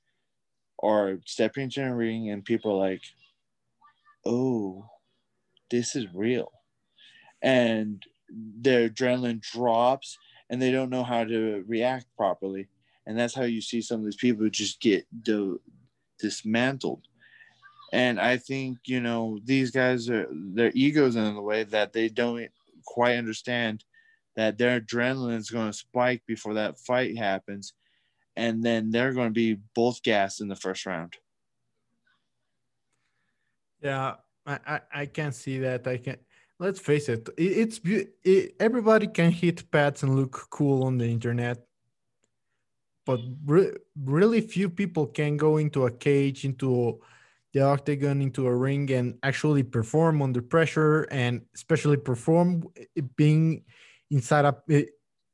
[0.77, 3.01] or stepping into a ring and people like,
[4.25, 4.85] oh,
[5.69, 6.51] this is real.
[7.41, 10.17] And their adrenaline drops
[10.49, 12.67] and they don't know how to react properly.
[13.05, 15.57] And that's how you see some of these people just get the,
[16.19, 17.07] dismantled.
[17.91, 22.07] And I think, you know, these guys are their egos in the way that they
[22.07, 22.49] don't
[22.85, 23.83] quite understand
[24.35, 27.73] that their adrenaline is going to spike before that fight happens.
[28.37, 31.15] And then they're going to be both gassed in the first round.
[33.81, 34.15] Yeah,
[34.45, 35.87] I, I, can see that.
[35.87, 36.17] I can
[36.61, 41.57] let's face it, it's it, everybody can hit pads and look cool on the internet,
[43.05, 47.01] but re- really few people can go into a cage, into
[47.53, 53.63] the octagon, into a ring, and actually perform under pressure, and especially perform eh, being
[54.11, 54.85] inside a eh,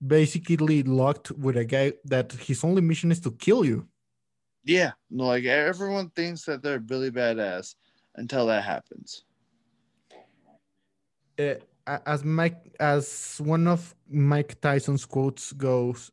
[0.06, 3.86] basically locked with a guy that his only mission is to kill you.
[4.64, 7.76] Yeah, no, like everyone thinks that they're really badass
[8.18, 9.24] until that happens
[11.40, 11.56] uh,
[12.06, 16.12] as Mike, as one of Mike Tyson's quotes goes,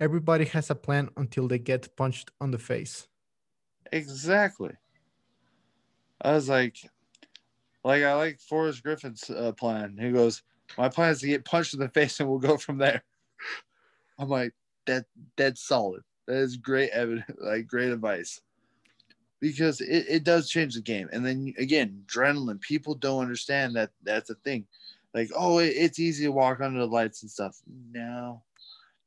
[0.00, 3.06] everybody has a plan until they get punched on the face.
[3.92, 4.72] Exactly.
[6.22, 6.76] I was like,
[7.84, 9.96] like I like Forrest Griffin's uh, plan.
[10.00, 10.42] He goes,
[10.76, 13.04] "My plan is to get punched in the face, and we'll go from there."
[14.18, 14.52] I'm like,
[14.86, 15.04] that
[15.36, 16.02] that's solid.
[16.26, 18.40] That is great evidence, like great advice
[19.50, 21.08] because it, it does change the game.
[21.12, 22.60] And then again, adrenaline.
[22.60, 24.66] People don't understand that that's a thing.
[25.14, 27.56] Like, oh, it, it's easy to walk under the lights and stuff.
[27.92, 28.42] No,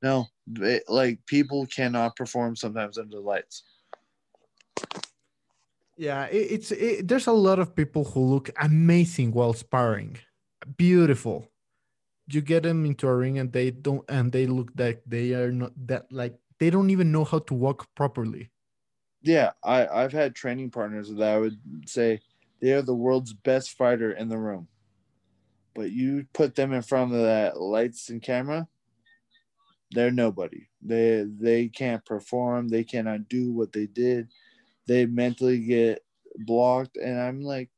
[0.01, 0.27] no.
[0.55, 3.63] It, like people cannot perform sometimes under the lights.
[5.97, 10.17] Yeah, it, it's there's a lot of people who look amazing while sparring,
[10.77, 11.47] beautiful.
[12.31, 15.51] You get them into a ring and they don't, and they look like they are
[15.51, 18.51] not that like they don't even know how to walk properly
[19.21, 22.21] yeah, I I've had training partners that I would say
[22.61, 24.67] they are the world's best fighter in the room.
[25.75, 28.67] But you put them in front of that lights and camera,
[29.91, 30.67] they're nobody.
[30.81, 32.67] They they can't perform.
[32.67, 34.29] They cannot do what they did.
[34.87, 36.03] They mentally get
[36.37, 37.69] blocked, and I'm like,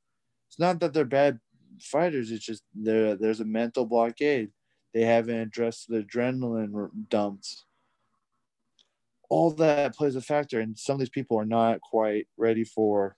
[0.48, 1.40] it's not that they're bad
[1.82, 2.32] fighters.
[2.32, 3.16] It's just there.
[3.16, 4.52] There's a mental blockade.
[4.94, 7.66] They haven't addressed the adrenaline dumps.
[9.32, 13.16] All that plays a factor, and some of these people are not quite ready for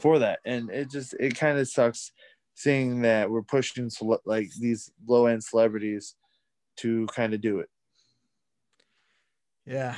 [0.00, 2.12] for that, and it just it kind of sucks
[2.54, 3.90] seeing that we're pushing
[4.24, 6.14] like these low end celebrities
[6.76, 7.68] to kind of do it.
[9.66, 9.96] Yeah,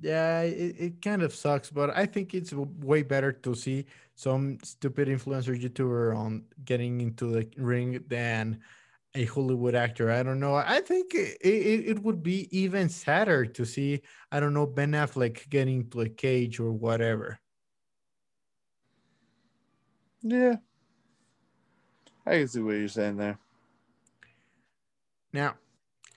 [0.00, 4.58] yeah, it, it kind of sucks, but I think it's way better to see some
[4.62, 8.60] stupid influencer YouTuber on getting into the ring than
[9.14, 10.10] a Hollywood actor.
[10.10, 10.54] I don't know.
[10.54, 14.00] I think it, it, it would be even sadder to see,
[14.32, 17.38] I don't know, Ben Affleck getting into a cage or whatever.
[20.22, 20.56] Yeah.
[22.26, 23.38] I can see what you're saying there.
[25.32, 25.56] Now,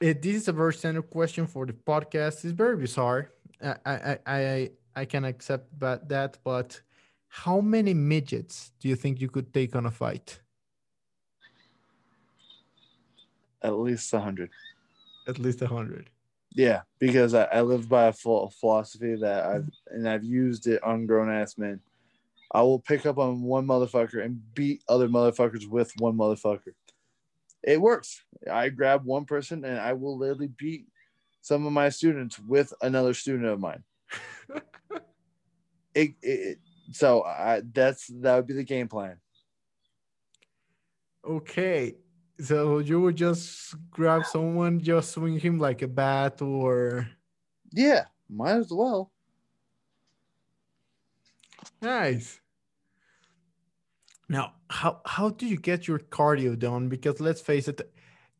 [0.02, 2.46] eh, this is a very standard question for the podcast.
[2.46, 3.32] It's very bizarre.
[3.62, 6.82] I I I I can accept that, but
[7.28, 10.40] how many midgets do you think you could take on a fight?
[13.62, 14.52] At least a hundred.
[15.28, 16.10] At least a hundred.
[16.54, 21.06] Yeah, because I, I live by a philosophy that I've and I've used it on
[21.06, 21.80] grown ass men.
[22.52, 26.74] I will pick up on one motherfucker and beat other motherfuckers with one motherfucker.
[27.64, 28.24] It works.
[28.50, 30.88] I grab one person and I will literally beat
[31.42, 33.84] some of my students with another student of mine.
[35.94, 36.60] it, it,
[36.92, 39.18] so I, that's that would be the game plan.
[41.28, 41.96] Okay,
[42.40, 47.08] so you would just grab someone, just swing him like a bat, or
[47.72, 49.12] yeah, might as well.
[51.82, 52.40] Nice.
[54.30, 56.90] Now, how how do you get your cardio done?
[56.90, 57.82] Because let's face it,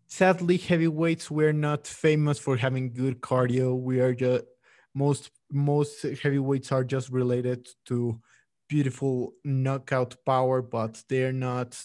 [0.08, 3.80] sadly, heavyweights we're not famous for having good cardio.
[3.80, 4.46] We are just
[4.94, 8.20] most most heavyweights are just related to
[8.68, 11.80] beautiful knockout power, but they're not.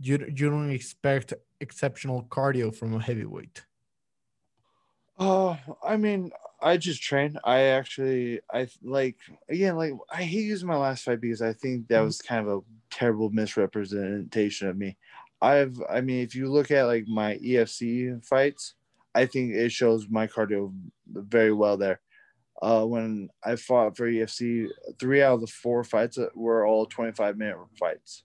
[0.00, 3.64] You you don't expect exceptional cardio from a heavyweight.
[5.18, 6.30] Oh, I mean,
[6.62, 7.36] I just train.
[7.44, 9.16] I actually, I like
[9.48, 12.58] again, like I hate using my last fight because I think that was kind of
[12.58, 14.96] a terrible misrepresentation of me.
[15.40, 18.74] I've, I mean, if you look at like my EFC fights,
[19.14, 20.72] I think it shows my cardio
[21.08, 22.00] very well there.
[22.60, 27.36] Uh, when I fought for EFC, three out of the four fights were all 25
[27.36, 28.24] minute fights.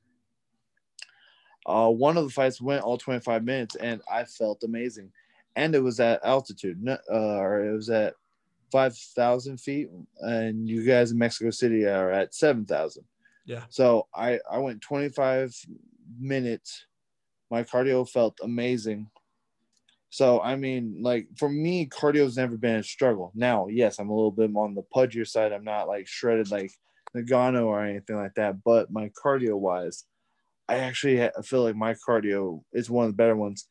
[1.66, 5.12] Uh, one of the fights went all 25 minutes, and I felt amazing.
[5.56, 8.16] And it was at altitude, uh, or it was at
[8.72, 9.90] 5,000 feet,
[10.20, 13.06] and you guys in Mexico City are at 7,000.
[13.46, 13.64] Yeah.
[13.70, 15.56] So I I went 25
[16.20, 16.86] minutes.
[17.52, 19.10] My cardio felt amazing.
[20.10, 23.32] So I mean, like for me, cardio's never been a struggle.
[23.36, 25.52] Now, yes, I'm a little bit on the pudgier side.
[25.52, 26.72] I'm not like shredded like
[27.16, 28.64] Ngannou or anything like that.
[28.64, 30.06] But my cardio wise,
[30.68, 33.68] I actually feel like my cardio is one of the better ones,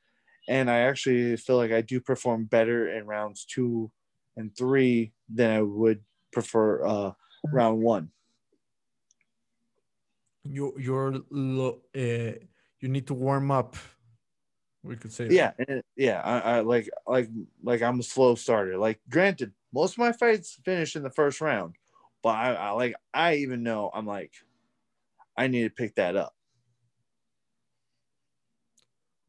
[0.49, 3.91] and I actually feel like I do perform better in rounds two
[4.37, 6.01] and three than I would
[6.33, 7.13] prefer uh,
[7.53, 8.11] round one.
[10.45, 12.39] You you're uh,
[12.81, 13.77] you need to warm up
[14.83, 15.29] we could say.
[15.31, 15.53] Yeah
[15.97, 17.29] yeah I, I, like like
[17.63, 18.77] like i'm a slow starter.
[18.77, 21.75] Like granted most of my fights finish in the first round
[22.23, 24.33] but I, I like i even know i'm like
[25.37, 26.35] i need to pick that up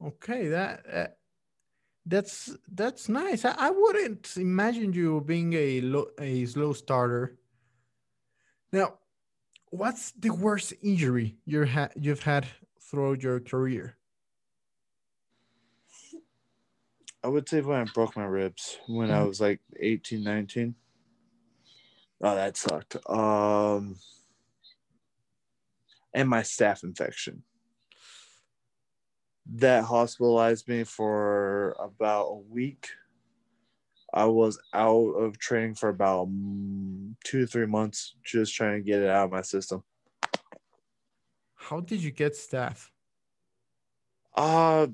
[0.04, 1.08] okay that uh,
[2.06, 7.38] that's that's nice I, I wouldn't imagine you being a low, a slow starter
[8.72, 8.96] now
[9.74, 12.46] what's the worst injury you ha- you've had
[12.80, 13.98] throughout your career?
[17.24, 19.28] I would say when I broke my ribs when I mm-hmm.
[19.28, 20.76] was like 18, 19.
[22.22, 22.98] Oh, that sucked.
[23.10, 23.96] Um,
[26.14, 27.44] and my staph infection.
[29.46, 32.88] That hospitalized me for about a week.
[34.14, 38.84] I was out of training for about mm, two to three months, just trying to
[38.84, 39.84] get it out of my system.
[41.56, 42.90] How did you get staph?
[44.36, 44.88] Uh,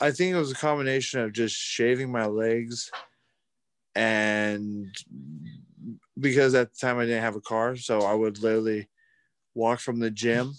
[0.00, 2.90] I think it was a combination of just shaving my legs
[3.94, 4.94] and
[6.18, 8.88] because at the time I didn't have a car, so I would literally
[9.54, 10.54] walk from the gym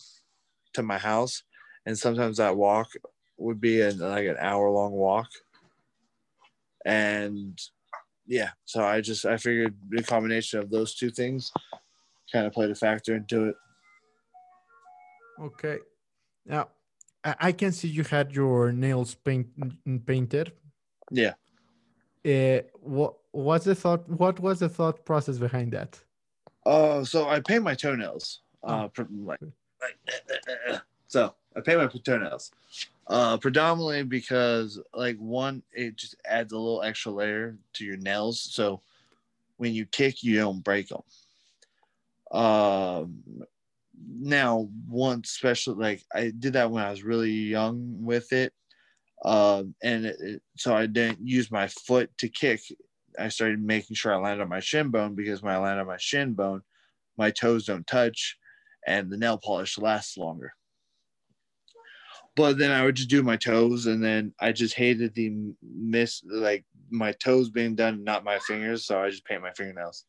[0.74, 1.44] to my house,
[1.86, 2.90] and sometimes that walk
[3.38, 5.30] would be an, like an hour long walk
[6.86, 7.60] and
[8.28, 11.52] yeah, so I just I figured the combination of those two things
[12.32, 13.56] kind of played a factor into it.
[15.42, 15.80] Okay,
[16.46, 16.70] now
[17.24, 19.48] I can see you had your nails paint,
[20.06, 20.54] painted.
[21.12, 21.34] Yeah.
[22.26, 24.08] uh, what what's the thought?
[24.10, 26.00] What was the thought process behind that?
[26.66, 28.42] Uh, so I paint my toenails.
[28.64, 29.06] Uh, Oh.
[29.26, 29.40] like,
[29.82, 32.52] like so I paint my toenails.
[33.08, 38.40] Uh, predominantly because like one, it just adds a little extra layer to your nails.
[38.40, 38.82] So
[39.58, 41.02] when you kick, you don't break them.
[42.32, 43.44] Um,
[44.08, 48.54] now one special like I did that when I was really young with it.
[49.26, 52.62] Um, and it, it- so I didn't use my foot to kick.
[53.20, 55.88] I started making sure I landed on my shin bone because when I land on
[55.88, 56.62] my shin bone,
[57.18, 58.38] my toes don't touch
[58.88, 60.54] and the nail polish lasts longer.
[62.36, 66.24] But then I would just do my toes and then I just hated the miss
[66.26, 68.86] like my toes being done, not my fingers.
[68.86, 70.06] So I just paint my fingernails.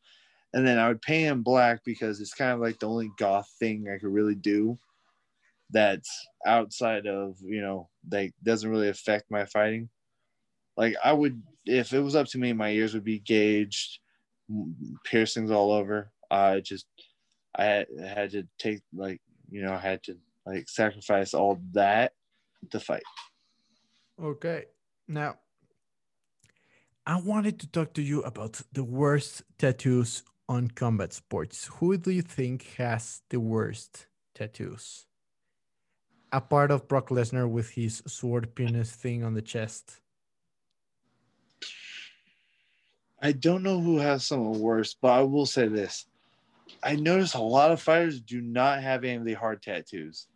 [0.53, 3.49] And then I would paint them black because it's kind of like the only goth
[3.59, 4.77] thing I could really do
[5.71, 9.89] that's outside of, you know, like doesn't really affect my fighting.
[10.77, 13.99] Like I would if it was up to me, my ears would be gauged,
[15.03, 16.11] piercings all over.
[16.29, 16.85] I just
[17.55, 21.61] I had, I had to take like you know I had to like sacrifice all
[21.71, 22.13] that
[22.71, 23.03] to fight.
[24.21, 24.65] Okay.
[25.07, 25.35] Now,
[27.05, 31.69] I wanted to talk to you about the worst tattoos on combat sports.
[31.79, 35.05] Who do you think has the worst tattoos?
[36.31, 39.99] A part of Brock Lesnar with his sword penis thing on the chest.
[43.21, 46.05] I don't know who has some of the worst, but I will say this:
[46.83, 50.27] I notice a lot of fighters do not have any of the hard tattoos.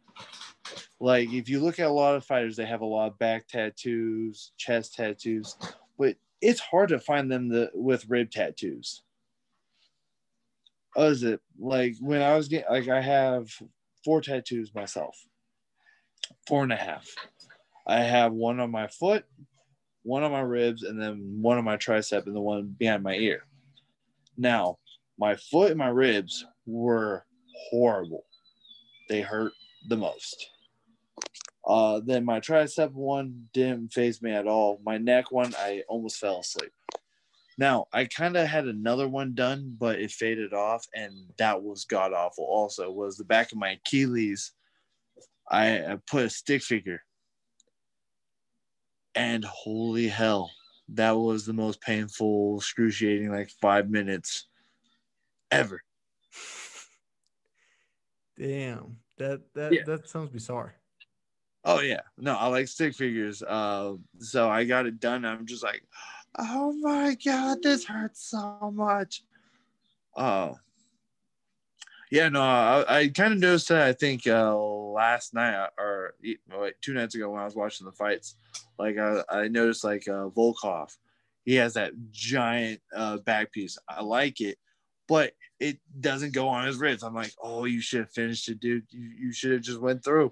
[1.00, 3.48] Like if you look at a lot of fighters, they have a lot of back
[3.48, 5.56] tattoos, chest tattoos,
[5.98, 9.04] but it's hard to find them the, with rib tattoos.
[10.96, 13.50] Is it like when I was getting like I have
[14.04, 15.16] four tattoos myself,
[16.48, 17.08] four and a half.
[17.86, 19.26] I have one on my foot,
[20.04, 23.16] one on my ribs, and then one on my tricep, and the one behind my
[23.16, 23.44] ear.
[24.38, 24.78] Now,
[25.20, 27.26] my foot and my ribs were
[27.70, 28.26] horrible.
[29.10, 29.52] They hurt
[29.90, 30.50] the most.
[31.68, 34.80] Uh, then my tricep one didn't phase me at all.
[34.86, 36.72] My neck one, I almost fell asleep.
[37.58, 41.86] Now, I kind of had another one done, but it faded off, and that was
[41.86, 42.46] god awful.
[42.46, 44.54] Also, was the back of my Achilles.
[45.50, 47.02] I, I put a stick figure,
[49.16, 50.52] and holy hell,
[50.90, 54.48] that was the most painful, excruciating, like five minutes
[55.52, 55.82] ever.
[58.38, 58.98] Damn.
[59.18, 59.84] That that Yeah.
[59.86, 60.76] that sounds bizarre.
[61.70, 63.44] Oh yeah, no, I like stick figures.
[63.44, 65.26] Uh, so I got it done.
[65.26, 65.84] I'm just like,
[66.40, 69.26] oh my god, this hurts so much.
[70.16, 70.58] Oh,
[72.10, 73.86] yeah, no, I, I kind of noticed that.
[73.86, 76.14] I think uh, last night or
[76.58, 78.36] wait, two nights ago when I was watching the fights,
[78.80, 80.96] like I, I noticed like uh, Volkov,
[81.44, 83.78] he has that giant uh, back piece.
[83.90, 84.58] I like it,
[85.10, 87.04] but it doesn't go on his ribs.
[87.04, 88.86] I'm like, oh, you should have finished it, dude.
[88.90, 90.32] You, you should have just went through.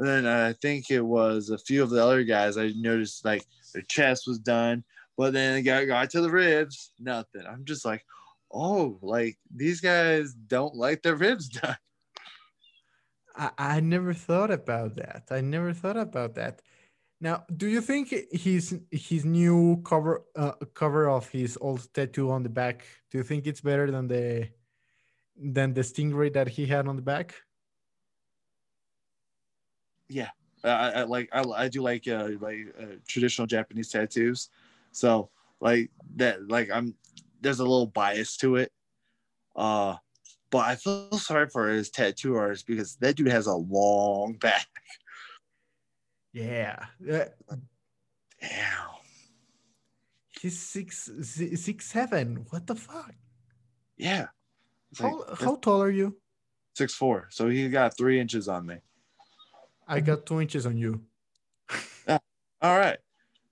[0.00, 2.56] And then I think it was a few of the other guys.
[2.56, 3.44] I noticed like
[3.74, 4.82] their chest was done,
[5.18, 7.42] but then it got, got to the ribs, nothing.
[7.46, 8.02] I'm just like,
[8.50, 11.76] oh, like these guys don't like their ribs done.
[13.36, 15.24] I, I never thought about that.
[15.30, 16.62] I never thought about that.
[17.20, 22.42] Now, do you think his his new cover uh, cover of his old tattoo on
[22.42, 22.86] the back?
[23.10, 24.48] Do you think it's better than the
[25.36, 27.34] than the stingray that he had on the back?
[30.10, 30.30] Yeah,
[30.64, 34.48] I, I like I, I do like uh, like uh, traditional Japanese tattoos,
[34.90, 35.30] so
[35.60, 36.96] like that like I'm
[37.40, 38.72] there's a little bias to it.
[39.54, 39.96] Uh,
[40.50, 44.66] but I feel sorry for his tattoo artist because that dude has a long back.
[46.32, 47.24] Yeah, uh,
[48.40, 48.88] Damn.
[50.40, 52.46] he's six si- six seven.
[52.50, 53.14] What the fuck?
[53.96, 54.26] Yeah.
[54.90, 56.16] It's like, How how tall are you?
[56.74, 57.28] six four.
[57.30, 58.78] So he got three inches on me.
[59.90, 61.06] I got two inches on you.
[62.08, 62.98] All right.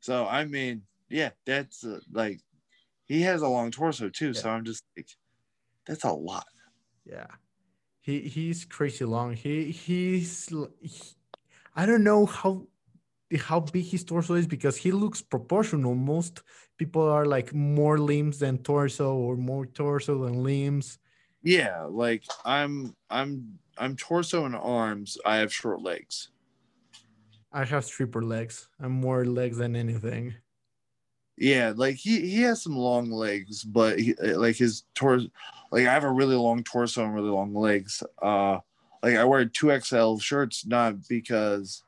[0.00, 2.40] So I mean, yeah, that's uh, like
[3.06, 4.34] he has a long torso too.
[4.34, 5.10] So I'm just like,
[5.86, 6.46] that's a lot.
[7.04, 7.26] Yeah,
[8.00, 9.34] he he's crazy long.
[9.34, 11.14] He he's he-
[11.74, 12.68] I don't know how
[13.38, 15.94] how big his torso is because he looks proportional.
[15.94, 16.42] Most
[16.78, 20.98] people are like more limbs than torso or more torso than limbs.
[21.42, 25.18] Yeah, like I'm I'm I'm torso and arms.
[25.24, 26.30] I have short legs.
[27.52, 28.68] I have stripper legs.
[28.78, 30.34] I'm more legs than anything.
[31.36, 35.28] Yeah, like he he has some long legs, but he, like his torso,
[35.70, 38.02] like I have a really long torso and really long legs.
[38.20, 38.58] Uh,
[39.02, 41.84] like I wear two XL shirts not because,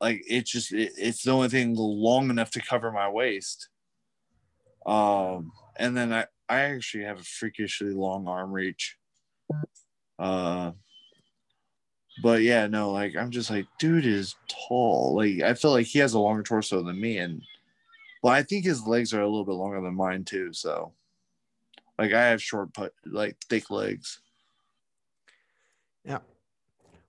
[0.00, 3.68] like it's just it, it's the only thing long enough to cover my waist.
[4.84, 8.96] Um, and then I I actually have a freakishly long arm reach.
[10.20, 10.72] Uh,
[12.22, 15.16] but yeah, no, like I'm just like, dude is tall.
[15.16, 17.42] Like I feel like he has a longer torso than me, and
[18.22, 20.52] well, I think his legs are a little bit longer than mine too.
[20.52, 20.92] So,
[21.98, 24.20] like I have short put like thick legs.
[26.04, 26.18] Yeah.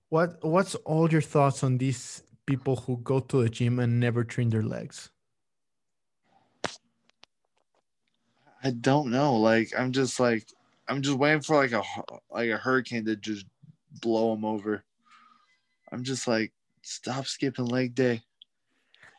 [0.08, 4.24] What What's all your thoughts on these people who go to the gym and never
[4.24, 5.10] train their legs?
[8.64, 9.36] I don't know.
[9.36, 10.46] Like I'm just like
[10.88, 11.82] I'm just waiting for like a
[12.30, 13.46] like a hurricane to just
[14.00, 14.84] blow them over.
[15.90, 16.52] I'm just like
[16.82, 18.22] stop skipping leg day.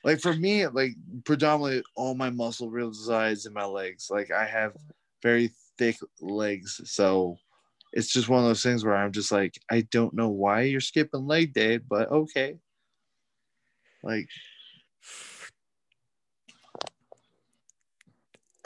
[0.04, 0.92] Like for me, like
[1.24, 4.10] predominantly all my muscle resides in my legs.
[4.10, 4.76] Like I have
[5.22, 7.38] very thick legs, so
[7.94, 10.82] it's just one of those things where I'm just like I don't know why you're
[10.82, 12.58] skipping leg day, but okay.
[14.04, 14.28] Like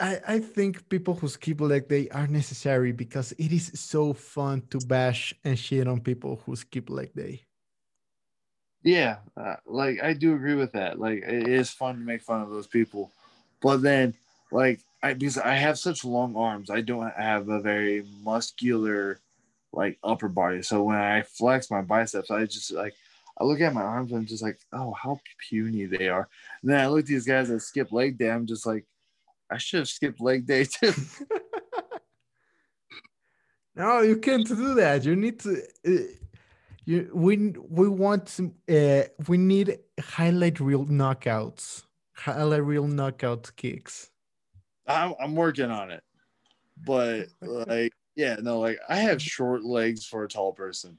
[0.00, 4.62] I, I think people who skip leg day are necessary because it is so fun
[4.70, 7.42] to bash and shit on people who skip leg day.
[8.82, 11.00] Yeah, uh, like I do agree with that.
[11.00, 13.10] Like it is fun to make fun of those people,
[13.60, 14.14] but then
[14.52, 19.18] like I because I have such long arms, I don't have a very muscular
[19.72, 20.62] like upper body.
[20.62, 22.94] So when I flex my biceps, I just like
[23.36, 26.28] I look at my arms and I'm just like, oh, how puny they are.
[26.62, 28.30] And then I look at these guys that skip leg day.
[28.30, 28.84] I'm just like,
[29.50, 30.92] I should have skipped leg day too.
[33.74, 35.04] no, you can't do that.
[35.04, 35.62] You need to.
[35.86, 36.12] Uh,
[36.84, 41.84] you we we want some, uh, we need highlight reel knockouts,
[42.14, 44.10] highlight reel knockout kicks.
[44.86, 46.02] I'm I'm working on it,
[46.86, 50.98] but like yeah, no, like I have short legs for a tall person.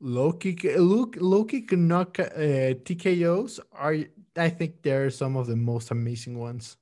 [0.00, 3.96] Low kick, look, low kick knock uh, TKOs are.
[4.36, 6.77] I think they're some of the most amazing ones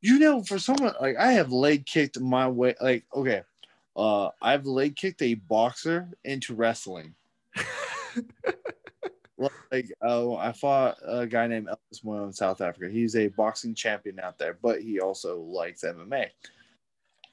[0.00, 3.42] you know, for someone like I have leg kicked my way, like okay,
[3.96, 7.14] uh, I've leg kicked a boxer into wrestling.
[9.70, 12.88] like, oh, I fought a guy named Elvis Moyo in South Africa.
[12.90, 16.28] He's a boxing champion out there, but he also likes MMA.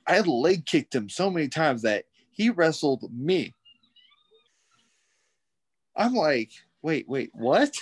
[0.08, 3.54] I had leg kicked him so many times that he wrestled me.
[5.96, 6.52] I'm like,
[6.82, 7.78] wait, wait, what?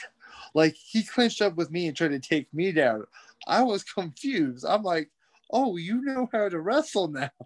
[0.54, 3.06] Like he clinched up with me and tried to take me down.
[3.48, 4.66] I was confused.
[4.68, 5.10] I'm like,
[5.52, 7.30] oh, you know how to wrestle now.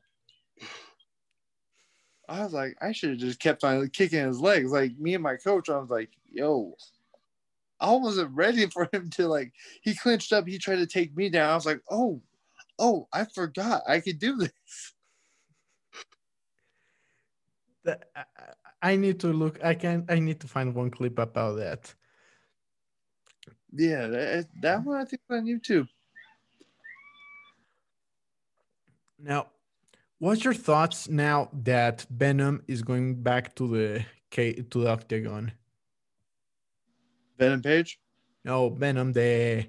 [2.29, 4.71] I was like, I should have just kept on kicking his legs.
[4.71, 6.75] Like me and my coach, I was like, yo,
[7.79, 9.53] I wasn't ready for him to like.
[9.81, 10.47] He clinched up.
[10.47, 11.49] He tried to take me down.
[11.49, 12.21] I was like, oh,
[12.79, 14.93] oh, I forgot I could do this.
[18.81, 19.63] I need to look.
[19.63, 20.05] I can.
[20.09, 21.93] I need to find one clip about that.
[23.74, 25.88] Yeah, that, that one I think on YouTube.
[29.20, 29.47] Now,
[30.20, 35.51] what's your thoughts now that Venum is going back to the K to the Octagon?
[37.38, 37.99] Venom Page?
[38.43, 39.68] No, Venum, the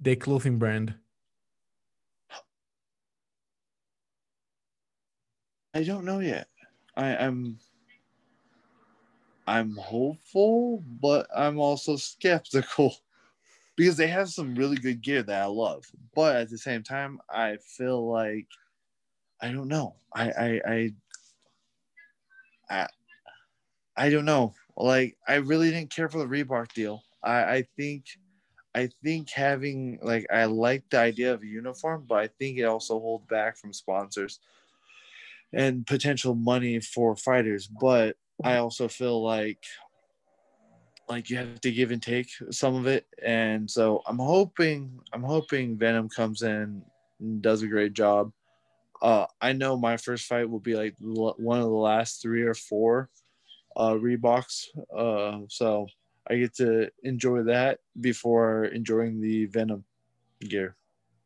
[0.00, 0.94] the clothing brand.
[5.74, 6.48] I don't know yet.
[6.96, 7.58] I, I'm,
[9.46, 12.96] I'm hopeful, but I'm also skeptical
[13.76, 15.84] because they have some really good gear that I love.
[16.14, 18.48] But at the same time, I feel like
[19.40, 19.96] I don't know.
[20.14, 20.90] I I I
[22.68, 22.88] I,
[23.96, 24.54] I don't know.
[24.76, 27.02] Like I really didn't care for the Reebok deal.
[27.22, 28.06] I I think
[28.74, 32.64] I think having like I like the idea of a uniform, but I think it
[32.64, 34.40] also holds back from sponsors
[35.52, 37.66] and potential money for fighters.
[37.68, 39.64] But I also feel like
[41.08, 45.22] like you have to give and take some of it and so i'm hoping i'm
[45.22, 46.82] hoping Venum comes in
[47.20, 48.32] and does a great job.
[49.02, 52.54] Uh, i know my first fight will be like one of the last three or
[52.54, 53.10] four
[53.76, 55.86] uh, reeboks uh, so
[56.28, 59.82] i get to enjoy that before enjoying the Venum
[60.40, 60.76] gear.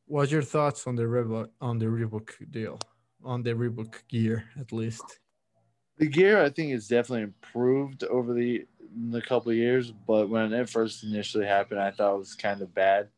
[0.07, 2.79] What's your thoughts on the reebok on the reebok deal?
[3.25, 5.21] On the reebok gear at least.
[5.99, 8.65] The gear i think is definitely improved over the
[8.97, 12.63] in a couple years, but when it first initially happened, I thought it was kind
[12.63, 13.09] of bad.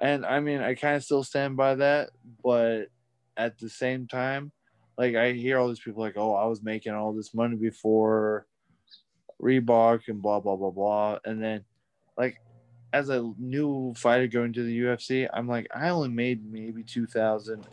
[0.00, 2.10] And I mean, I kind of still stand by that,
[2.42, 2.86] but
[3.36, 4.52] at the same time,
[4.98, 8.46] like I hear all these people like, "Oh, I was making all this money before
[9.40, 11.64] Reebok and blah blah blah blah," and then
[12.16, 12.40] like
[12.92, 17.06] as a new fighter going to the UFC, I'm like, I only made maybe two
[17.06, 17.66] thousand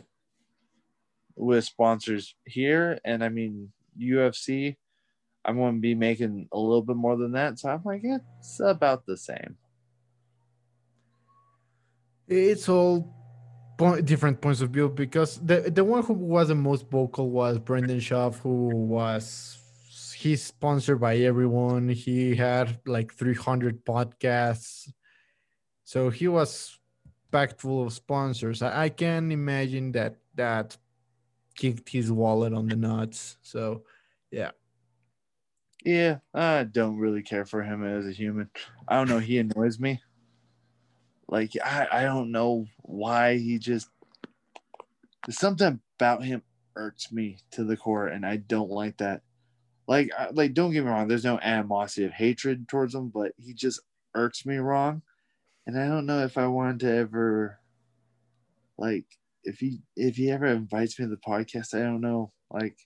[1.36, 4.76] with sponsors here, and I mean UFC
[5.44, 7.58] I'm going to be making a little bit more than that.
[7.58, 9.56] So I'm like, it's about the same.
[12.28, 13.12] It's all
[13.76, 17.58] po- different points of view because the the one who was the most vocal was
[17.58, 19.58] Brendan Schaub, who was
[20.14, 21.88] he's sponsored by everyone.
[21.88, 24.92] He had like 300 podcasts,
[25.84, 26.78] so he was
[27.32, 28.62] packed full of sponsors.
[28.62, 30.76] I, I can imagine that that
[31.56, 33.36] kicked his wallet on the nuts.
[33.42, 33.84] So,
[34.30, 34.50] yeah.
[35.84, 38.50] Yeah, I don't really care for him as a human.
[38.88, 39.18] I don't know.
[39.18, 40.00] He annoys me.
[41.28, 43.88] Like I, I don't know why he just
[45.30, 46.42] something about him
[46.76, 49.22] irks me to the core, and I don't like that.
[49.88, 51.08] Like, I- like don't get me wrong.
[51.08, 53.80] There's no animosity of hatred towards him, but he just
[54.14, 55.02] irks me wrong,
[55.66, 57.60] and I don't know if I want to ever,
[58.78, 59.06] like,
[59.44, 62.32] if he if he ever invites me to the podcast, I don't know.
[62.50, 62.76] Like,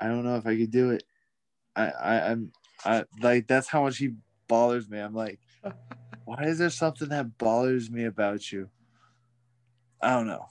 [0.00, 1.04] I don't know if I could do it.
[1.76, 2.52] I, I I'm
[2.84, 4.14] I like that's how much he
[4.48, 4.98] bothers me.
[4.98, 5.38] I'm like,
[6.24, 8.68] why is there something that bothers me about you?
[10.00, 10.46] I don't know.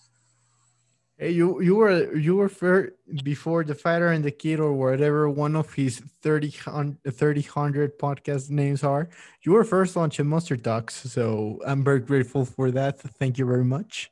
[1.18, 2.94] Hey, you you were you were fir-
[3.24, 8.00] before the fighter and the kid or whatever one of his 30 hundred 30 hundred
[8.00, 9.10] podcast names are.
[9.42, 13.02] You were first on Monster Talks, so I'm very grateful for that.
[13.02, 14.12] Thank you very much.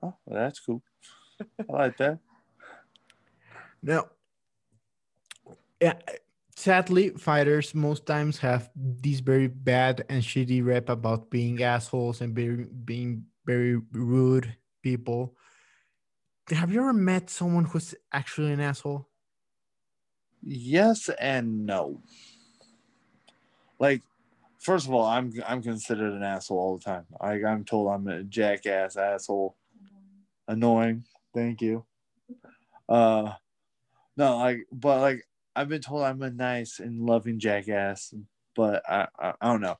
[0.00, 0.82] Oh, well, that's cool.
[1.68, 2.18] I like that.
[3.82, 4.06] Now,
[5.80, 5.94] yeah,
[6.56, 12.34] sadly, fighters most times have these very bad and shitty rep about being assholes and
[12.34, 15.36] being being very rude people.
[16.50, 19.08] Have you ever met someone who's actually an asshole?
[20.42, 22.00] Yes and no.
[23.78, 24.02] Like,
[24.58, 27.04] first of all, I'm I'm considered an asshole all the time.
[27.20, 29.56] I, I'm told I'm a jackass asshole,
[30.48, 31.04] annoying.
[31.34, 31.84] Thank you.
[32.88, 33.32] Uh,
[34.16, 35.26] no, like, but like
[35.56, 38.14] I've been told I'm a nice and loving jackass,
[38.54, 39.78] but I I, I don't know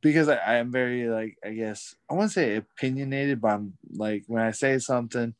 [0.00, 3.74] because I, I am very like I guess I want to say opinionated, but I'm
[3.92, 5.34] like when I say something,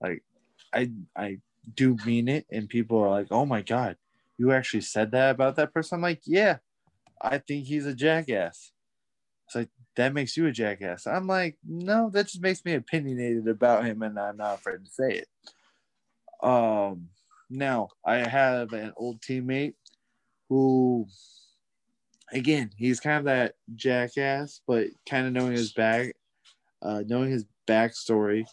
[0.00, 0.22] like
[0.72, 1.38] I I
[1.74, 3.96] do mean it, and people are like, "Oh my god,
[4.38, 6.58] you actually said that about that person?" I'm like, "Yeah,
[7.20, 8.72] I think he's a jackass."
[9.46, 11.06] It's like that makes you a jackass.
[11.06, 14.90] I'm like, no, that just makes me opinionated about him, and I'm not afraid to
[14.90, 15.28] say it.
[16.42, 17.08] Um,
[17.50, 19.74] now I have an old teammate
[20.48, 21.06] who,
[22.32, 26.14] again, he's kind of that jackass, but kind of knowing his back,
[26.82, 28.46] uh, knowing his backstory,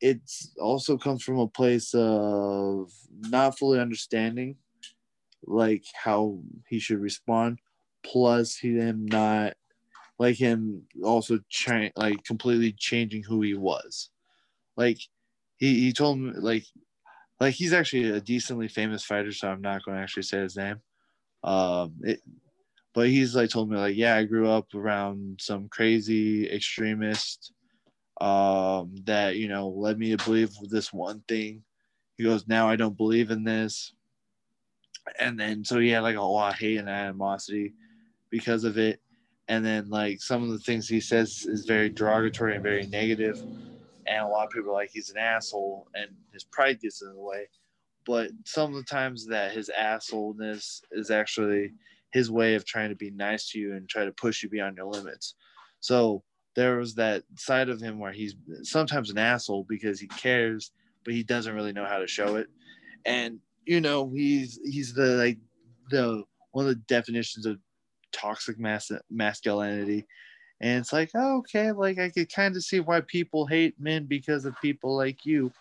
[0.00, 4.56] it's also comes from a place of not fully understanding
[5.46, 7.58] like how he should respond
[8.04, 9.54] plus him not
[10.18, 14.10] like him also cha- like completely changing who he was.
[14.76, 14.98] Like
[15.56, 16.66] he, he told me like
[17.40, 20.56] like he's actually a decently famous fighter so i'm not going to actually say his
[20.56, 20.76] name
[21.44, 22.20] um it,
[22.94, 27.52] but he's like told me like yeah i grew up around some crazy extremist
[28.20, 31.62] um, that you know led me to believe this one thing.
[32.16, 33.92] He goes, now I don't believe in this,
[35.18, 37.74] and then so he had like a lot of hate and animosity
[38.30, 39.00] because of it.
[39.48, 43.42] And then like some of the things he says is very derogatory and very negative,
[44.06, 47.08] and a lot of people are like he's an asshole and his pride gets in
[47.08, 47.48] the way.
[48.06, 51.72] But some of the times that his assholeness is actually
[52.12, 54.76] his way of trying to be nice to you and try to push you beyond
[54.76, 55.34] your limits.
[55.80, 56.22] So
[56.54, 60.70] there was that side of him where he's sometimes an asshole because he cares,
[61.04, 62.48] but he doesn't really know how to show it.
[63.04, 65.38] And you know, he's he's the like
[65.90, 67.58] the one of the definitions of
[68.12, 70.06] toxic mas- masculinity.
[70.64, 74.06] And it's like, oh, okay, like I could kind of see why people hate men
[74.06, 75.52] because of people like you.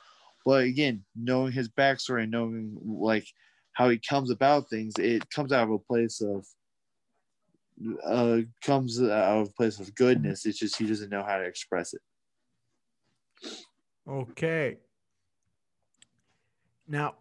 [0.46, 3.28] But again, knowing his backstory, knowing like
[3.74, 6.46] how he comes about things, it comes out of a place of
[8.06, 10.46] uh, comes out of a place of goodness.
[10.46, 12.02] It's just he doesn't know how to express it.
[14.08, 14.78] Okay.
[16.88, 17.16] Now,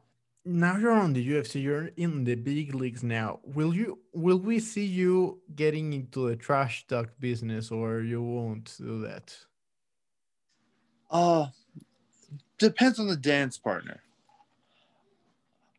[0.45, 1.63] now you're on the UFC.
[1.63, 3.41] You're in the big leagues now.
[3.45, 4.01] Will you?
[4.13, 9.37] Will we see you getting into the trash talk business, or you won't do that?
[11.11, 11.47] Uh
[12.59, 14.01] depends on the dance partner.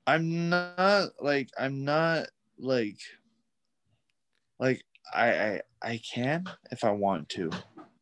[0.06, 2.28] I'm not like I'm not
[2.60, 3.00] like
[4.60, 4.84] like
[5.14, 7.52] I I I can if I want to.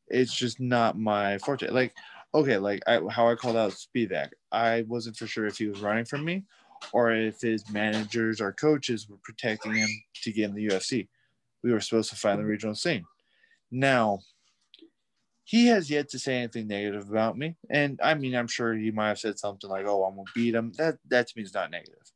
[0.08, 1.70] It's just not my forte.
[1.70, 1.94] Like
[2.34, 4.30] okay, like I, how I called out Spivac.
[4.52, 6.44] I wasn't for sure if he was running from me
[6.94, 9.90] or if his managers or coaches were protecting him
[10.24, 11.08] to get in the UFC.
[11.64, 13.06] We were supposed to find the regional scene.
[13.70, 14.20] Now,
[15.44, 17.56] he has yet to say anything negative about me.
[17.70, 20.32] And I mean, I'm sure he might have said something like, oh, I'm going to
[20.34, 20.72] beat him.
[20.78, 22.12] That, that to me is not negative.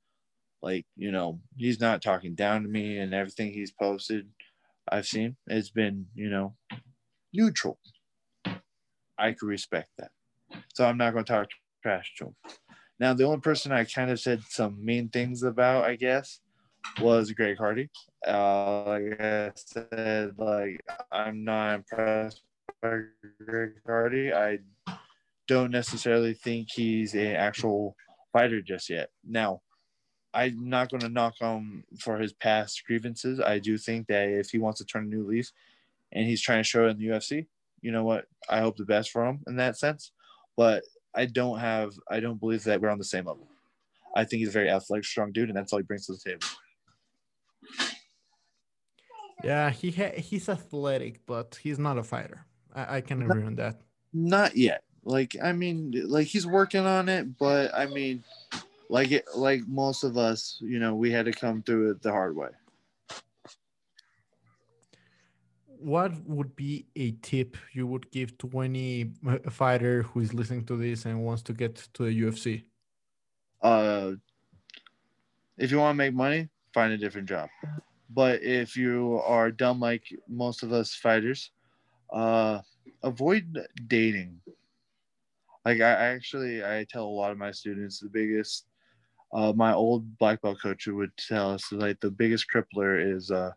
[0.61, 4.27] Like, you know, he's not talking down to me and everything he's posted
[4.89, 5.35] I've seen.
[5.47, 6.55] It's been, you know,
[7.33, 7.77] neutral.
[9.17, 10.11] I could respect that.
[10.73, 11.47] So I'm not going to talk
[11.81, 12.35] trash to him.
[12.99, 16.39] Now, the only person I kind of said some mean things about, I guess,
[17.01, 17.89] was Greg Hardy.
[18.25, 22.41] Uh, like I said, like I'm not impressed
[22.81, 22.99] by
[23.45, 24.33] Greg Hardy.
[24.33, 24.59] I
[25.47, 27.95] don't necessarily think he's an actual
[28.31, 29.09] fighter just yet.
[29.27, 29.61] Now,
[30.33, 33.39] I'm not going to knock him for his past grievances.
[33.39, 35.51] I do think that if he wants to turn a new leaf
[36.11, 37.47] and he's trying to show it in the UFC,
[37.81, 38.25] you know what?
[38.49, 40.11] I hope the best for him in that sense.
[40.57, 43.47] But I don't have, I don't believe that we're on the same level.
[44.15, 46.19] I think he's a very athletic, strong dude, and that's all he brings to the
[46.19, 46.47] table.
[49.43, 52.45] Yeah, he ha- he's athletic, but he's not a fighter.
[52.73, 53.81] I, I can agree on that.
[54.13, 54.83] Not yet.
[55.03, 58.23] Like I mean, like he's working on it, but I mean,
[58.89, 62.11] like it, like most of us, you know, we had to come through it the
[62.11, 62.49] hard way.
[65.79, 70.65] What would be a tip you would give to any uh, fighter who is listening
[70.65, 72.65] to this and wants to get to the UFC?
[73.61, 74.13] Uh,
[75.57, 77.49] if you want to make money, find a different job.
[78.09, 81.51] But if you are dumb like most of us fighters,
[82.13, 82.61] uh,
[83.03, 84.39] avoid dating.
[85.65, 88.67] Like I actually, I tell a lot of my students the biggest.
[89.33, 93.51] Uh, my old black belt coach would tell us like the biggest crippler is uh,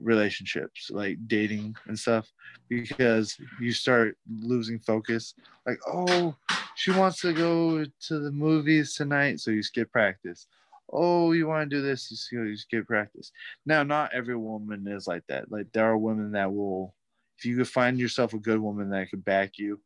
[0.00, 2.30] relationships, like dating and stuff,
[2.68, 5.34] because you start losing focus.
[5.66, 6.34] Like, oh,
[6.74, 10.46] she wants to go to the movies tonight, so you skip practice
[10.92, 13.32] oh, you want to do this, you, you get practice.
[13.64, 15.50] Now, not every woman is like that.
[15.50, 16.94] Like there are women that will,
[17.38, 19.80] if you could find yourself a good woman that could back you,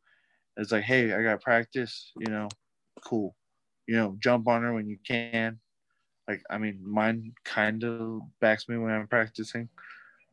[0.57, 2.49] it's like, hey, I got practice, you know,
[3.05, 3.35] cool.
[3.87, 5.59] You know, jump on her when you can.
[6.29, 9.69] Like, I mean, mine kind of backs me when I'm practicing.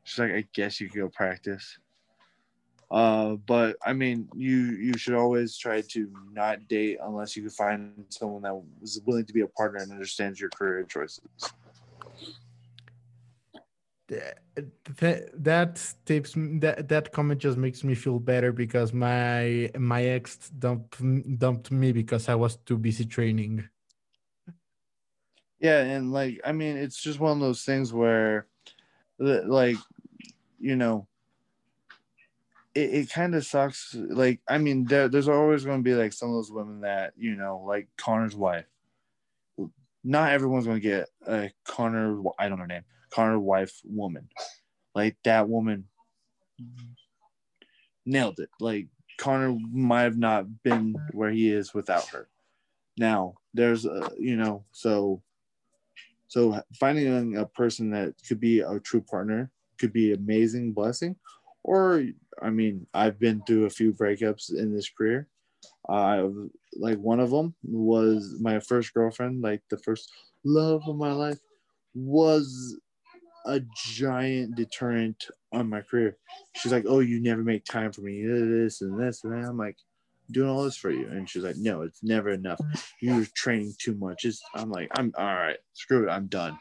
[0.07, 1.77] She's like, I guess you could go practice.
[2.89, 7.51] Uh, but I mean, you you should always try to not date unless you can
[7.51, 11.27] find someone that is willing to be a partner and understands your career choices.
[14.07, 14.39] That,
[15.43, 20.95] that tips that that comment just makes me feel better because my my ex dumped
[21.37, 23.67] dumped me because I was too busy training.
[25.59, 28.47] Yeah, and like I mean, it's just one of those things where,
[29.19, 29.75] like,
[30.59, 31.07] you know,
[32.73, 33.95] it, it kind of sucks.
[33.95, 37.13] Like, I mean, there, there's always going to be like some of those women that,
[37.17, 38.65] you know, like Conor's wife.
[40.03, 44.29] Not everyone's going to get a Conor, I don't know her name, Conor wife woman.
[44.95, 45.85] Like, that woman
[48.05, 48.49] nailed it.
[48.59, 48.87] Like,
[49.17, 52.29] Connor might have not been where he is without her.
[52.97, 55.21] Now, there's, a, you know, so.
[56.29, 61.15] So finding a person that could be a true partner could be amazing blessing,
[61.63, 62.03] or
[62.41, 65.27] I mean, I've been through a few breakups in this career.
[65.89, 66.27] Uh,
[66.73, 70.11] like one of them was my first girlfriend, like the first
[70.43, 71.39] love of my life,
[71.95, 72.77] was
[73.45, 76.17] a giant deterrent on my career.
[76.55, 78.25] She's like, "Oh, you never make time for me.
[78.25, 79.77] This and this and that." I'm like,
[80.31, 82.59] "Doing all this for you," and she's like, "No, it's never enough.
[83.01, 85.57] You're training too much." It's, I'm like, "I'm all right.
[85.73, 86.11] Screw it.
[86.11, 86.59] I'm done."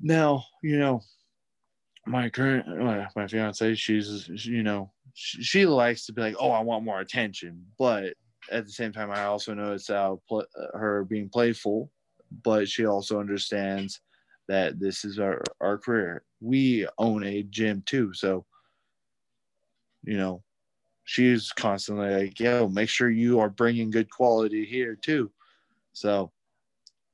[0.00, 1.02] Now, you know,
[2.08, 2.66] my current
[3.14, 7.00] my, fiance she's you know she, she, likes to be like oh i want more
[7.00, 7.64] attention.
[7.78, 8.14] But
[8.50, 11.90] at the same time i also know it's pl- uh, her being playful
[12.44, 14.00] but she also understands
[14.48, 16.24] that this is our our career.
[16.40, 18.46] We own a gym too so
[20.04, 20.42] you know
[21.04, 25.30] she's constantly like yo make sure you are bringing good quality here too.
[25.92, 26.32] So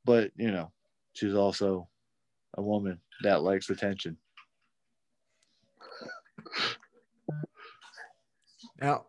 [0.05, 0.71] but you know
[1.15, 1.89] she's also
[2.57, 4.17] a woman that likes attention
[8.81, 9.07] now,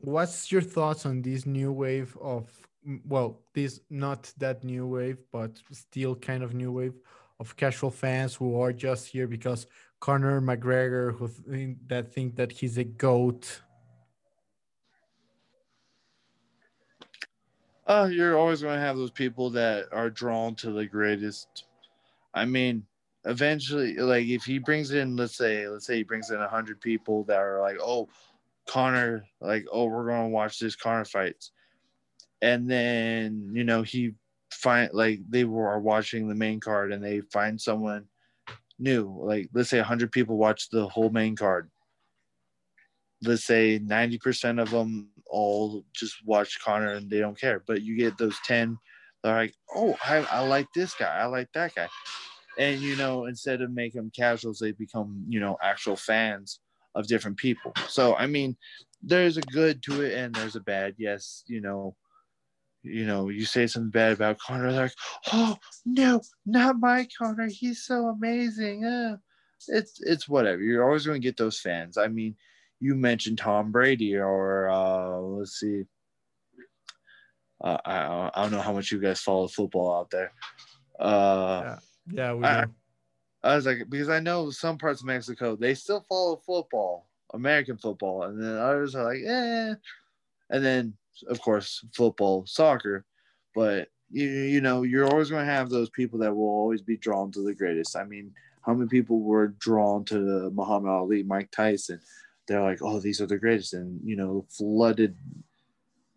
[0.00, 2.50] what's your thoughts on this new wave of
[3.04, 6.94] well, this not that new wave, but still kind of new wave
[7.40, 9.66] of casual fans who are just here because
[10.00, 13.62] Conor McGregor, who think that think that he's a goat.
[17.86, 21.64] Uh, you're always going to have those people that are drawn to the greatest.
[22.34, 22.84] I mean,
[23.26, 27.24] eventually like if he brings in let's say let's say he brings in 100 people
[27.24, 28.08] that are like oh
[28.66, 31.50] conor like oh we're to watch this conor fights
[32.40, 34.12] and then you know he
[34.52, 38.04] find like they were watching the main card and they find someone
[38.78, 41.70] new like let's say 100 people watch the whole main card.
[43.22, 47.96] Let's say 90% of them all just watch conor and they don't care but you
[47.96, 48.78] get those 10
[49.22, 51.88] they're like oh I, I like this guy i like that guy
[52.58, 56.60] and you know instead of make them casuals they become you know actual fans
[56.94, 58.56] of different people so i mean
[59.02, 60.94] there's a good to it and there's a bad.
[60.98, 61.96] Yes, you know,
[62.82, 64.92] you know, you say something bad about they're like,
[65.32, 67.48] oh no, not my Conor.
[67.48, 68.84] He's so amazing.
[68.84, 69.16] Uh,
[69.68, 70.62] it's it's whatever.
[70.62, 71.96] You're always going to get those fans.
[71.96, 72.36] I mean,
[72.80, 75.84] you mentioned Tom Brady, or uh, let's see.
[77.62, 80.32] Uh, I I don't know how much you guys follow football out there.
[80.98, 81.76] Uh, yeah,
[82.10, 82.66] yeah, we I-.
[83.42, 87.76] I was like, because I know some parts of Mexico they still follow football, American
[87.76, 89.74] football, and then others are like, eh.
[90.50, 90.94] And then
[91.28, 93.04] of course football, soccer,
[93.54, 96.96] but you you know you're always going to have those people that will always be
[96.96, 97.96] drawn to the greatest.
[97.96, 98.32] I mean,
[98.62, 102.00] how many people were drawn to the Muhammad Ali, Mike Tyson?
[102.46, 105.16] They're like, oh, these are the greatest, and you know, flooded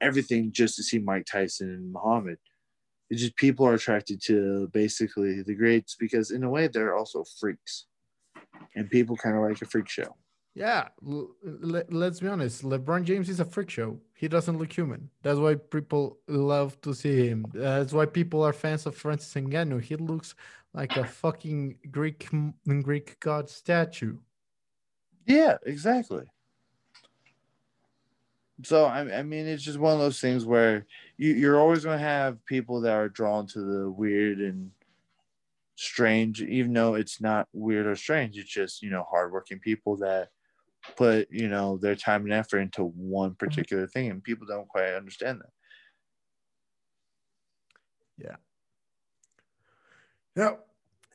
[0.02, 2.38] everything just to see Mike Tyson and Muhammad.
[3.10, 7.24] It's just people are attracted to basically the greats because in a way they're also
[7.40, 7.86] freaks,
[8.76, 10.16] and people kind of like a freak show.
[10.56, 12.64] Yeah, let's be honest.
[12.64, 14.00] LeBron James is a freak show.
[14.16, 15.10] He doesn't look human.
[15.22, 17.46] That's why people love to see him.
[17.54, 19.82] That's why people are fans of Francis Ngannou.
[19.82, 20.36] He looks
[20.74, 22.28] like a fucking Greek
[22.84, 24.18] Greek god statue.
[25.26, 26.26] Yeah, exactly.
[28.64, 30.86] So I, I mean, it's just one of those things where
[31.20, 34.72] you, you're always going to have people that are drawn to the weird and
[35.76, 38.38] strange, even though it's not weird or strange.
[38.38, 40.30] It's just you know hardworking people that
[40.96, 43.46] put you know their time and effort into one mm-hmm.
[43.46, 45.52] particular thing, and people don't quite understand that.
[50.38, 50.52] Yeah,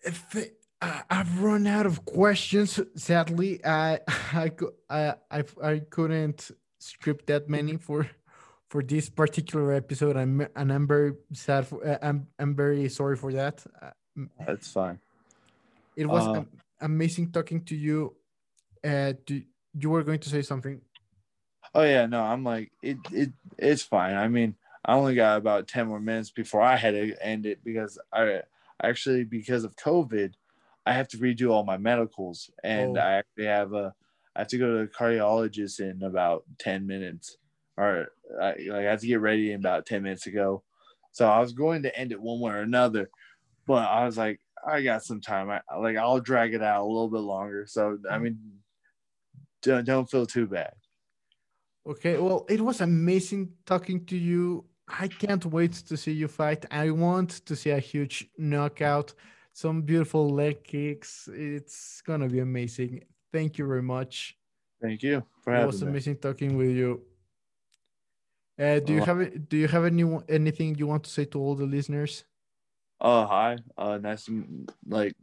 [0.02, 2.78] if it, I, I've run out of questions.
[2.94, 4.00] Sadly, I
[4.34, 4.50] I
[4.90, 8.07] I I, I couldn't script that many for
[8.74, 10.16] for this particular episode.
[10.16, 11.68] I'm and I'm very sad.
[11.68, 13.64] For, uh, I'm I'm very sorry for that.
[13.80, 13.90] Uh,
[14.44, 14.98] That's fine.
[15.94, 16.42] it was Uh,
[16.80, 18.16] amazing talking to you.
[18.82, 19.40] Uh, do,
[19.78, 20.80] you were going to say something?
[21.72, 22.98] Oh yeah, no, I'm like it.
[23.12, 24.14] It it's fine.
[24.16, 27.62] I mean, I only got about ten more minutes before I had to end it
[27.62, 28.42] because I
[28.82, 30.34] actually because of COVID,
[30.84, 33.00] I have to redo all my medicals, and Oh.
[33.00, 33.94] I actually have a
[34.34, 37.38] I have to go to a cardiologist in about ten minutes,
[37.76, 38.08] or
[38.40, 40.62] I, like I have to get ready in about ten minutes ago.
[41.12, 43.08] So I was going to end it one way or another,
[43.66, 45.50] but I was like, I got some time.
[45.50, 47.66] I like I'll drag it out a little bit longer.
[47.66, 48.38] So I mean,
[49.62, 50.74] don't don't feel too bad.
[51.86, 54.64] Okay, well, it was amazing talking to you.
[54.88, 56.64] I can't wait to see you fight.
[56.70, 59.14] I want to see a huge knockout,
[59.52, 61.28] some beautiful leg kicks.
[61.32, 63.04] It's gonna be amazing.
[63.32, 64.38] Thank you very much.
[64.80, 65.88] Thank you for It was me.
[65.90, 67.02] amazing talking with you.
[68.59, 71.38] Uh, do you Uh, have do you have any anything you want to say to
[71.40, 72.24] all the listeners?
[73.00, 73.59] Oh, hi.
[73.76, 75.14] Uh, nice to like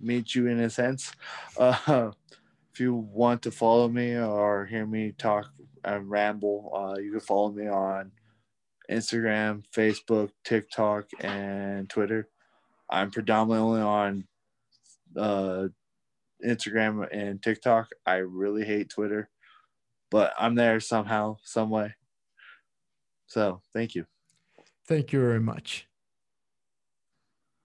[0.00, 1.12] meet you in a sense.
[1.56, 2.12] Uh,
[2.72, 5.46] if you want to follow me or hear me talk
[5.84, 8.12] and ramble, uh, you can follow me on
[8.90, 12.28] Instagram, Facebook, TikTok, and Twitter.
[12.90, 14.26] I'm predominantly on
[15.16, 15.68] uh,
[16.44, 17.90] Instagram and TikTok.
[18.06, 19.30] I really hate Twitter,
[20.10, 21.94] but I'm there somehow, some way.
[23.32, 24.04] So, thank you.
[24.86, 25.86] Thank you very much.